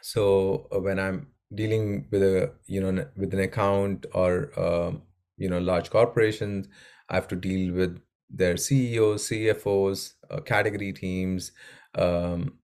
so 0.03 0.69
uh, 0.75 0.81
when 0.81 0.99
i'm 0.99 1.29
dealing 1.55 2.07
with 2.11 2.23
a 2.23 2.53
you 2.67 2.81
know 2.81 3.07
with 3.17 3.33
an 3.33 3.41
account 3.41 4.07
or 4.15 4.59
um, 4.59 5.03
you 5.37 5.49
know 5.49 5.59
large 5.59 5.91
corporations 5.91 6.69
i 7.09 7.15
have 7.15 7.29
to 7.29 7.37
deal 7.37 7.73
with 7.75 8.01
their 8.29 8.57
ceos 8.57 9.29
cfos 9.29 10.15
uh, 10.31 10.41
category 10.41 10.93
teams 10.93 11.53
um, 11.95 12.59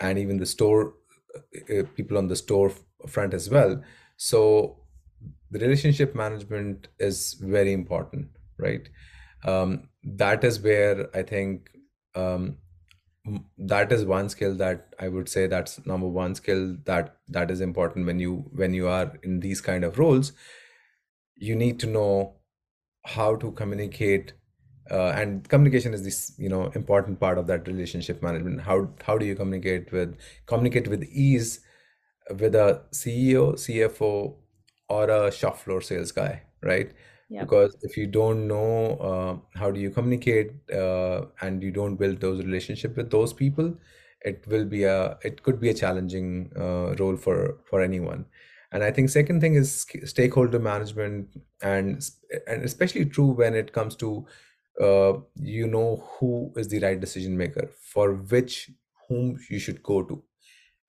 and 0.00 0.18
even 0.18 0.38
the 0.38 0.46
store 0.46 0.94
uh, 1.36 1.78
uh, 1.78 1.82
people 1.94 2.18
on 2.18 2.28
the 2.28 2.36
store 2.36 2.72
front 3.08 3.34
as 3.34 3.50
well. 3.50 3.82
So 4.16 4.78
the 5.50 5.58
relationship 5.58 6.14
management 6.14 6.88
is 6.98 7.34
very 7.34 7.72
important 7.72 8.28
right? 8.58 8.88
Um, 9.44 9.88
that 10.04 10.44
is 10.44 10.60
where 10.60 11.14
i 11.16 11.22
think 11.22 11.70
um, 12.14 12.58
that 13.56 13.90
is 13.90 14.04
one 14.04 14.28
skill 14.28 14.54
that 14.54 14.94
i 15.00 15.08
would 15.08 15.28
say 15.28 15.46
that's 15.46 15.84
number 15.86 16.06
one 16.06 16.34
skill 16.34 16.76
that 16.84 17.16
that 17.28 17.50
is 17.50 17.60
important 17.60 18.04
when 18.06 18.18
you 18.20 18.44
when 18.52 18.74
you 18.74 18.86
are 18.86 19.12
in 19.22 19.40
these 19.40 19.60
kind 19.60 19.84
of 19.84 19.98
roles. 19.98 20.32
You 21.36 21.56
need 21.56 21.80
to 21.80 21.86
know 21.86 22.36
how 23.06 23.36
to 23.36 23.52
communicate 23.52 24.34
uh, 24.90 25.10
and 25.10 25.48
communication 25.48 25.94
is 25.94 26.04
this 26.04 26.34
you 26.38 26.48
know 26.48 26.66
important 26.74 27.20
part 27.20 27.38
of 27.38 27.46
that 27.48 27.66
relationship 27.66 28.22
management. 28.22 28.62
How 28.62 28.90
how 29.04 29.18
do 29.18 29.26
you 29.26 29.34
communicate 29.34 29.92
with 29.92 30.16
communicate 30.46 30.88
with 30.88 31.04
ease 31.04 31.60
with 32.30 32.54
a 32.54 32.82
ceo 32.92 33.54
cfo 33.54 34.36
or 34.88 35.10
a 35.10 35.30
shop 35.32 35.58
floor 35.58 35.80
sales 35.80 36.12
guy 36.12 36.42
right 36.62 36.92
because 37.38 37.76
if 37.82 37.96
you 37.96 38.06
don't 38.06 38.46
know 38.46 38.96
uh, 39.08 39.58
how 39.58 39.70
do 39.70 39.80
you 39.80 39.90
communicate 39.90 40.52
uh, 40.72 41.22
and 41.40 41.62
you 41.62 41.70
don't 41.70 41.96
build 41.96 42.20
those 42.20 42.44
relationship 42.44 42.96
with 42.96 43.10
those 43.10 43.32
people 43.32 43.74
it 44.20 44.46
will 44.46 44.64
be 44.64 44.84
a 44.84 45.18
it 45.22 45.42
could 45.42 45.60
be 45.60 45.70
a 45.70 45.74
challenging 45.74 46.50
uh, 46.56 46.94
role 46.98 47.16
for 47.16 47.58
for 47.64 47.80
anyone. 47.82 48.26
And 48.72 48.82
i 48.82 48.90
think 48.90 49.08
second 49.08 49.40
thing 49.40 49.54
is 49.54 49.86
stakeholder 50.04 50.58
management 50.58 51.36
and 51.62 52.10
and 52.48 52.64
especially 52.64 53.04
true 53.04 53.30
when 53.30 53.54
it 53.54 53.72
comes 53.72 53.94
to 53.96 54.26
uh, 54.80 55.12
you 55.36 55.68
know 55.68 56.04
who 56.18 56.52
is 56.56 56.68
the 56.68 56.80
right 56.80 56.98
decision 57.00 57.36
maker 57.36 57.70
for 57.92 58.14
which 58.14 58.70
whom 59.08 59.38
you 59.48 59.60
should 59.60 59.80
go 59.82 60.02
to 60.02 60.24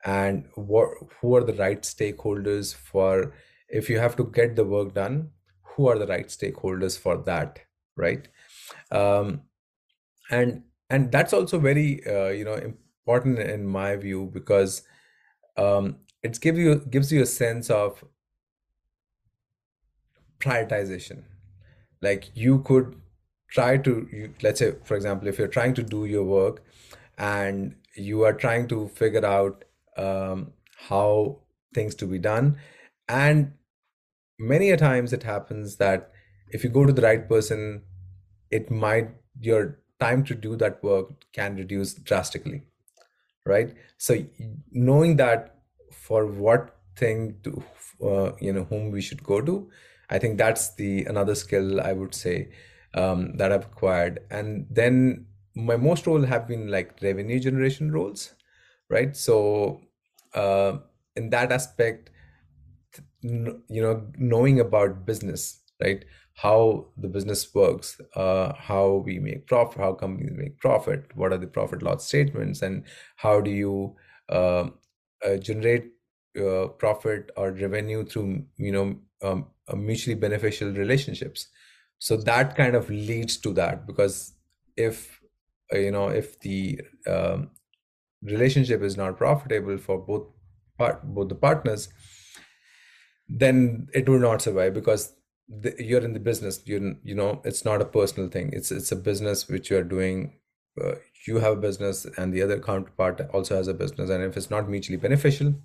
and 0.05 0.47
what 0.55 0.89
who 1.19 1.35
are 1.35 1.43
the 1.43 1.53
right 1.53 1.81
stakeholders 1.81 2.73
for 2.75 3.33
if 3.69 3.89
you 3.89 3.99
have 3.99 4.15
to 4.15 4.25
get 4.25 4.55
the 4.55 4.63
work 4.63 4.93
done, 4.93 5.31
who 5.75 5.87
are 5.87 5.97
the 5.99 6.07
right 6.07 6.27
stakeholders 6.27 6.97
for 6.97 7.17
that, 7.17 7.59
right? 7.95 8.27
Um, 8.91 9.41
and 10.29 10.63
and 10.89 11.11
that's 11.11 11.33
also 11.33 11.59
very 11.59 12.05
uh, 12.07 12.29
you 12.29 12.45
know 12.45 12.55
important 12.55 13.39
in 13.39 13.65
my 13.65 13.95
view 13.95 14.29
because 14.33 14.83
um, 15.57 15.97
it 16.23 16.39
gives 16.39 16.57
you 16.57 16.75
gives 16.89 17.11
you 17.11 17.21
a 17.21 17.25
sense 17.25 17.69
of 17.69 18.03
prioritization 20.39 21.23
like 22.01 22.29
you 22.35 22.59
could 22.59 22.95
try 23.49 23.77
to 23.77 24.07
you, 24.11 24.33
let's 24.41 24.59
say 24.59 24.73
for 24.83 24.95
example 24.95 25.27
if 25.27 25.37
you're 25.37 25.47
trying 25.47 25.73
to 25.73 25.83
do 25.83 26.05
your 26.05 26.23
work 26.23 26.63
and 27.17 27.75
you 27.95 28.23
are 28.23 28.33
trying 28.33 28.67
to 28.67 28.87
figure 28.89 29.25
out 29.25 29.63
um, 29.97 30.51
how 30.89 31.39
things 31.73 31.95
to 31.95 32.05
be 32.05 32.19
done 32.19 32.57
and 33.07 33.53
many 34.39 34.69
a 34.71 34.77
times 34.77 35.13
it 35.13 35.23
happens 35.23 35.77
that 35.77 36.11
if 36.49 36.63
you 36.63 36.69
go 36.69 36.85
to 36.85 36.93
the 36.93 37.01
right 37.01 37.27
person 37.29 37.83
it 38.51 38.69
might 38.71 39.09
your 39.39 39.79
time 39.99 40.23
to 40.23 40.35
do 40.35 40.55
that 40.55 40.83
work 40.83 41.25
can 41.33 41.55
reduce 41.55 41.93
drastically 41.93 42.63
right? 43.45 43.73
So 43.97 44.15
knowing 44.71 45.17
that 45.17 45.59
for 45.91 46.25
what 46.25 46.75
thing 46.95 47.37
to 47.43 47.63
uh, 48.03 48.31
you 48.39 48.53
know 48.53 48.63
whom 48.65 48.91
we 48.91 49.01
should 49.01 49.21
go 49.23 49.41
to 49.41 49.69
i 50.09 50.17
think 50.17 50.37
that's 50.37 50.75
the 50.75 51.03
another 51.05 51.35
skill 51.35 51.81
i 51.81 51.91
would 51.91 52.13
say 52.15 52.49
um, 52.93 53.35
that 53.37 53.51
i've 53.51 53.65
acquired. 53.65 54.19
And 54.31 54.65
then 54.69 55.25
my 55.55 55.75
most 55.75 56.07
role 56.07 56.23
have 56.25 56.47
been 56.47 56.69
like 56.69 56.97
revenue 57.01 57.39
generation 57.39 57.91
roles 57.91 58.33
right? 58.89 59.15
So 59.17 59.81
uh, 60.33 60.77
in 61.15 61.29
that 61.31 61.51
aspect 61.51 62.11
you 63.67 63.81
know 63.81 64.07
knowing 64.17 64.59
about 64.59 65.05
business 65.05 65.61
right? 65.83 66.05
How 66.35 66.87
the 66.97 67.07
business 67.07 67.53
works 67.55 67.99
uh, 68.15 68.53
how 68.57 69.03
we 69.05 69.19
make 69.19 69.47
profit 69.47 69.79
how 69.79 69.93
companies 69.93 70.33
make 70.35 70.57
profit 70.59 71.05
what 71.15 71.31
are 71.31 71.37
the 71.37 71.47
profit 71.47 71.81
loss 71.81 72.05
statements 72.05 72.61
and 72.61 72.83
how 73.15 73.39
do 73.39 73.51
you 73.51 73.95
uh, 74.29 74.69
uh, 75.25 75.37
generate 75.37 75.91
uh, 76.39 76.67
profit 76.67 77.31
or 77.37 77.51
revenue 77.51 78.03
through 78.05 78.43
you 78.57 78.71
know 78.71 78.97
um, 79.21 79.47
mutually 79.73 80.15
beneficial 80.15 80.71
relationships. 80.71 81.47
So 81.99 82.17
that 82.17 82.55
kind 82.55 82.75
of 82.75 82.89
leads 82.89 83.37
to 83.37 83.53
that 83.53 83.87
because 83.87 84.33
if 84.75 85.21
uh, 85.73 85.77
you 85.77 85.91
know 85.91 86.09
if 86.09 86.39
the 86.41 86.81
um, 87.07 87.51
relationship 88.21 88.81
is 88.81 88.97
not 88.97 89.17
profitable 89.17 89.77
for 89.77 89.97
both 89.97 90.27
part 90.77 91.03
both 91.03 91.29
the 91.29 91.35
partners 91.35 91.89
then 93.27 93.87
it 93.93 94.07
will 94.07 94.19
not 94.19 94.41
survive 94.41 94.73
because 94.73 95.13
the, 95.47 95.75
you're 95.79 96.03
in 96.03 96.13
the 96.13 96.19
business. 96.19 96.61
You 96.65 96.97
you 97.03 97.15
know 97.15 97.41
it's 97.43 97.65
not 97.65 97.81
a 97.81 97.85
personal 97.85 98.29
thing. 98.29 98.51
It's 98.53 98.71
it's 98.71 98.91
a 98.91 98.95
business 98.95 99.47
which 99.47 99.69
you 99.69 99.77
are 99.77 99.83
doing 99.83 100.39
uh, 100.81 100.95
you 101.27 101.37
have 101.37 101.53
a 101.53 101.61
business 101.61 102.05
and 102.17 102.33
the 102.33 102.41
other 102.41 102.59
counterpart 102.59 103.21
also 103.33 103.55
has 103.55 103.67
a 103.67 103.73
business. 103.73 104.09
And 104.09 104.23
if 104.23 104.37
it's 104.37 104.49
not 104.49 104.69
mutually 104.69 104.97
beneficial 104.97 105.55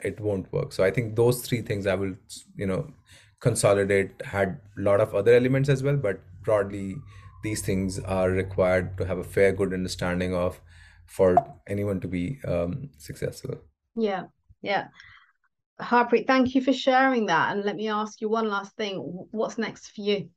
it 0.00 0.20
won't 0.20 0.52
work. 0.52 0.72
So 0.72 0.84
i 0.84 0.90
think 0.90 1.16
those 1.16 1.40
three 1.46 1.62
things 1.62 1.86
i 1.86 1.94
will 1.94 2.14
you 2.54 2.66
know 2.66 2.92
consolidate. 3.40 4.22
Had 4.24 4.60
a 4.78 4.80
lot 4.80 5.00
of 5.00 5.14
other 5.14 5.34
elements 5.34 5.68
as 5.68 5.82
well 5.82 5.96
but 5.96 6.20
broadly 6.42 6.96
these 7.42 7.62
things 7.62 7.98
are 8.00 8.30
required 8.30 8.96
to 8.98 9.06
have 9.06 9.18
a 9.18 9.24
fair 9.24 9.52
good 9.52 9.72
understanding 9.72 10.34
of 10.34 10.60
for 11.06 11.36
anyone 11.68 12.00
to 12.00 12.08
be 12.08 12.38
um, 12.46 12.90
successful. 12.98 13.56
Yeah. 13.94 14.24
Yeah 14.62 14.88
Harpreet, 15.80 16.26
thank 16.26 16.54
you 16.54 16.62
for 16.62 16.72
sharing 16.72 17.26
that. 17.26 17.54
And 17.54 17.64
let 17.64 17.76
me 17.76 17.88
ask 17.88 18.20
you 18.20 18.28
one 18.28 18.48
last 18.48 18.74
thing. 18.76 18.96
What's 19.30 19.58
next 19.58 19.88
for 19.88 20.00
you? 20.00 20.30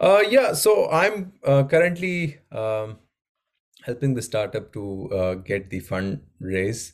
Uh, 0.00 0.22
yeah, 0.28 0.52
so 0.52 0.90
I'm 0.90 1.32
uh, 1.44 1.64
currently 1.64 2.38
um, 2.52 2.98
helping 3.82 4.14
the 4.14 4.22
startup 4.22 4.72
to 4.74 5.10
uh, 5.10 5.34
get 5.34 5.70
the 5.70 5.80
fund 5.80 6.20
raise 6.38 6.92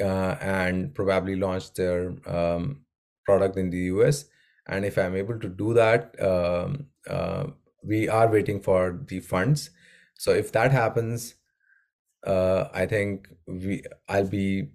uh, 0.00 0.36
and 0.40 0.94
probably 0.94 1.36
launch 1.36 1.72
their 1.74 2.14
um, 2.26 2.82
product 3.24 3.56
in 3.56 3.70
the 3.70 3.78
US. 3.94 4.26
And 4.66 4.84
if 4.84 4.98
I'm 4.98 5.16
able 5.16 5.38
to 5.38 5.48
do 5.48 5.74
that, 5.74 6.14
um, 6.20 6.86
uh, 7.08 7.46
we 7.84 8.08
are 8.08 8.28
waiting 8.30 8.60
for 8.60 9.00
the 9.06 9.20
funds. 9.20 9.70
So 10.14 10.32
if 10.32 10.52
that 10.52 10.70
happens, 10.70 11.34
uh, 12.26 12.68
I 12.72 12.86
think 12.86 13.28
we 13.46 13.82
I'll 14.08 14.28
be 14.28 14.68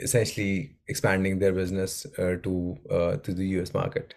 essentially 0.00 0.76
expanding 0.88 1.38
their 1.38 1.52
business 1.52 2.06
uh, 2.18 2.36
to 2.42 2.76
uh, 2.90 3.16
to 3.16 3.32
the 3.32 3.46
US 3.58 3.74
market. 3.74 4.14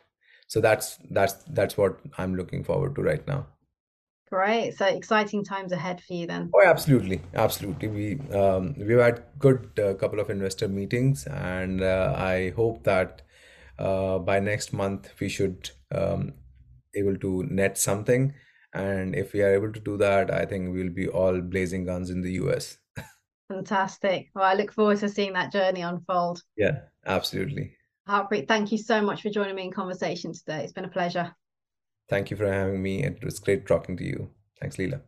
So 0.48 0.62
that's 0.62 0.98
that's 1.12 1.34
that's 1.50 1.78
what 1.78 2.00
I'm 2.18 2.36
looking 2.36 2.64
forward 2.64 2.96
to 2.96 3.02
right 3.02 3.26
now. 3.28 3.48
Great. 4.30 4.76
So 4.76 4.86
exciting 4.86 5.44
times 5.44 5.72
ahead 5.72 6.02
for 6.02 6.14
you 6.14 6.26
then. 6.28 6.50
Oh, 6.54 6.66
absolutely, 6.66 7.22
absolutely. 7.36 7.88
We 7.88 8.36
um, 8.36 8.76
we've 8.78 9.00
had 9.00 9.24
good 9.38 9.80
uh, 9.80 9.94
couple 9.94 10.20
of 10.20 10.30
investor 10.30 10.68
meetings, 10.68 11.26
and 11.28 11.82
uh, 11.82 12.14
I 12.18 12.52
hope 12.56 12.84
that 12.84 13.22
uh, 13.78 14.20
by 14.20 14.40
next 14.40 14.74
month 14.74 15.12
we 15.20 15.30
should 15.30 15.70
um, 15.92 16.34
able 16.96 17.18
to 17.18 17.44
net 17.44 17.78
something. 17.78 18.34
And 18.74 19.16
if 19.16 19.32
we 19.32 19.42
are 19.42 19.54
able 19.54 19.72
to 19.72 19.80
do 19.80 19.96
that, 19.98 20.34
I 20.34 20.46
think 20.46 20.74
we'll 20.74 20.90
be 20.90 21.08
all 21.08 21.40
blazing 21.40 21.86
guns 21.86 22.10
in 22.10 22.22
the 22.22 22.34
US. 22.34 22.78
Fantastic. 23.48 24.30
Well, 24.34 24.44
I 24.44 24.56
look 24.56 24.72
forward 24.72 25.00
to 25.00 25.10
seeing 25.10 25.34
that 25.34 25.52
journey 25.52 25.82
unfold. 25.82 26.42
Yeah, 26.58 26.80
absolutely. 27.06 27.76
Harpreet, 28.08 28.48
thank 28.48 28.72
you 28.72 28.78
so 28.78 29.02
much 29.02 29.22
for 29.22 29.30
joining 29.30 29.56
me 29.56 29.66
in 29.66 29.72
conversation 29.72 30.34
today. 30.34 30.64
It's 30.64 30.74
been 30.74 30.86
a 30.86 30.90
pleasure. 30.90 31.36
Thank 32.10 32.32
you 32.32 32.38
for 32.38 32.52
having 32.52 32.82
me. 32.82 33.04
It 33.04 33.24
was 33.24 33.40
great 33.40 33.66
talking 33.68 33.98
to 33.98 34.04
you. 34.04 34.30
Thanks, 34.60 34.78
Leila. 34.78 35.02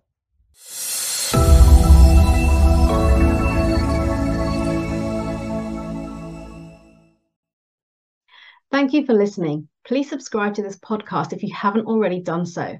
Thank 8.69 8.93
you 8.93 9.05
for 9.05 9.13
listening. 9.13 9.69
Please 9.85 10.09
subscribe 10.09 10.55
to 10.55 10.61
this 10.61 10.77
podcast 10.77 11.33
if 11.33 11.41
you 11.41 11.53
haven't 11.53 11.88
already 11.88 12.19
done 12.19 12.45
so. 12.45 12.77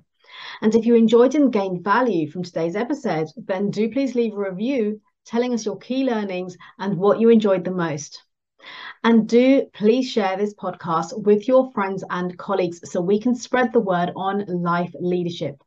And 0.62 0.76
if 0.76 0.86
you 0.86 0.96
enjoyed 0.96 1.36
and 1.36 1.52
gained 1.52 1.84
value 1.84 2.30
from 2.30 2.44
today's 2.44 2.76
episode, 2.76 3.28
then 3.36 3.72
do 3.72 3.90
please 3.90 4.14
leave 4.14 4.34
a 4.34 4.38
review 4.38 5.02
telling 5.28 5.54
us 5.54 5.66
your 5.66 5.78
key 5.78 6.04
learnings 6.04 6.58
and 6.80 6.98
what 6.98 7.20
you 7.20 7.30
enjoyed 7.30 7.64
the 7.64 7.72
most. 7.72 8.24
And 9.04 9.28
do 9.28 9.68
please 9.74 10.10
share 10.10 10.38
this 10.38 10.56
podcast 10.56 11.24
with 11.24 11.48
your 11.48 11.72
friends 11.72 12.04
and 12.10 12.38
colleagues 12.38 12.80
so 12.90 13.02
we 13.02 13.20
can 13.20 13.36
spread 13.36 13.72
the 13.72 13.80
word 13.80 14.12
on 14.16 14.46
life 14.48 14.94
leadership, 15.00 15.62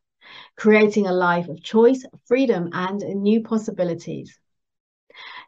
creating 0.57 1.07
a 1.07 1.13
life 1.13 1.47
of 1.47 1.63
choice, 1.63 2.05
freedom, 2.27 2.69
and 2.73 2.99
new 2.99 3.41
possibilities. 3.41 4.37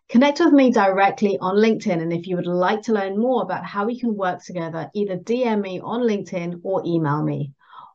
Connect 0.10 0.40
with 0.40 0.54
me 0.54 0.72
directly 0.72 1.38
on 1.40 1.56
LinkedIn. 1.56 2.02
And 2.02 2.14
if 2.14 2.28
you 2.28 2.36
would 2.36 2.48
like 2.48 2.84
to 2.84 2.94
learn 2.94 3.18
more 3.18 3.42
about 3.42 3.66
how 3.66 3.86
we 3.86 4.00
can 4.00 4.16
work 4.16 4.44
together, 4.44 4.90
either 4.94 5.18
DM 5.18 5.62
me 5.62 5.80
on 5.80 6.02
LinkedIn 6.02 6.62
or 6.64 6.84
email 6.86 7.24
me. 7.24 7.52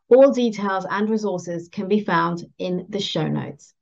All 0.08 0.32
details 0.32 0.86
and 0.90 1.08
resources 1.08 1.68
can 1.68 1.86
be 1.86 2.00
found 2.00 2.44
in 2.58 2.86
the 2.88 3.00
show 3.00 3.28
notes. 3.28 3.74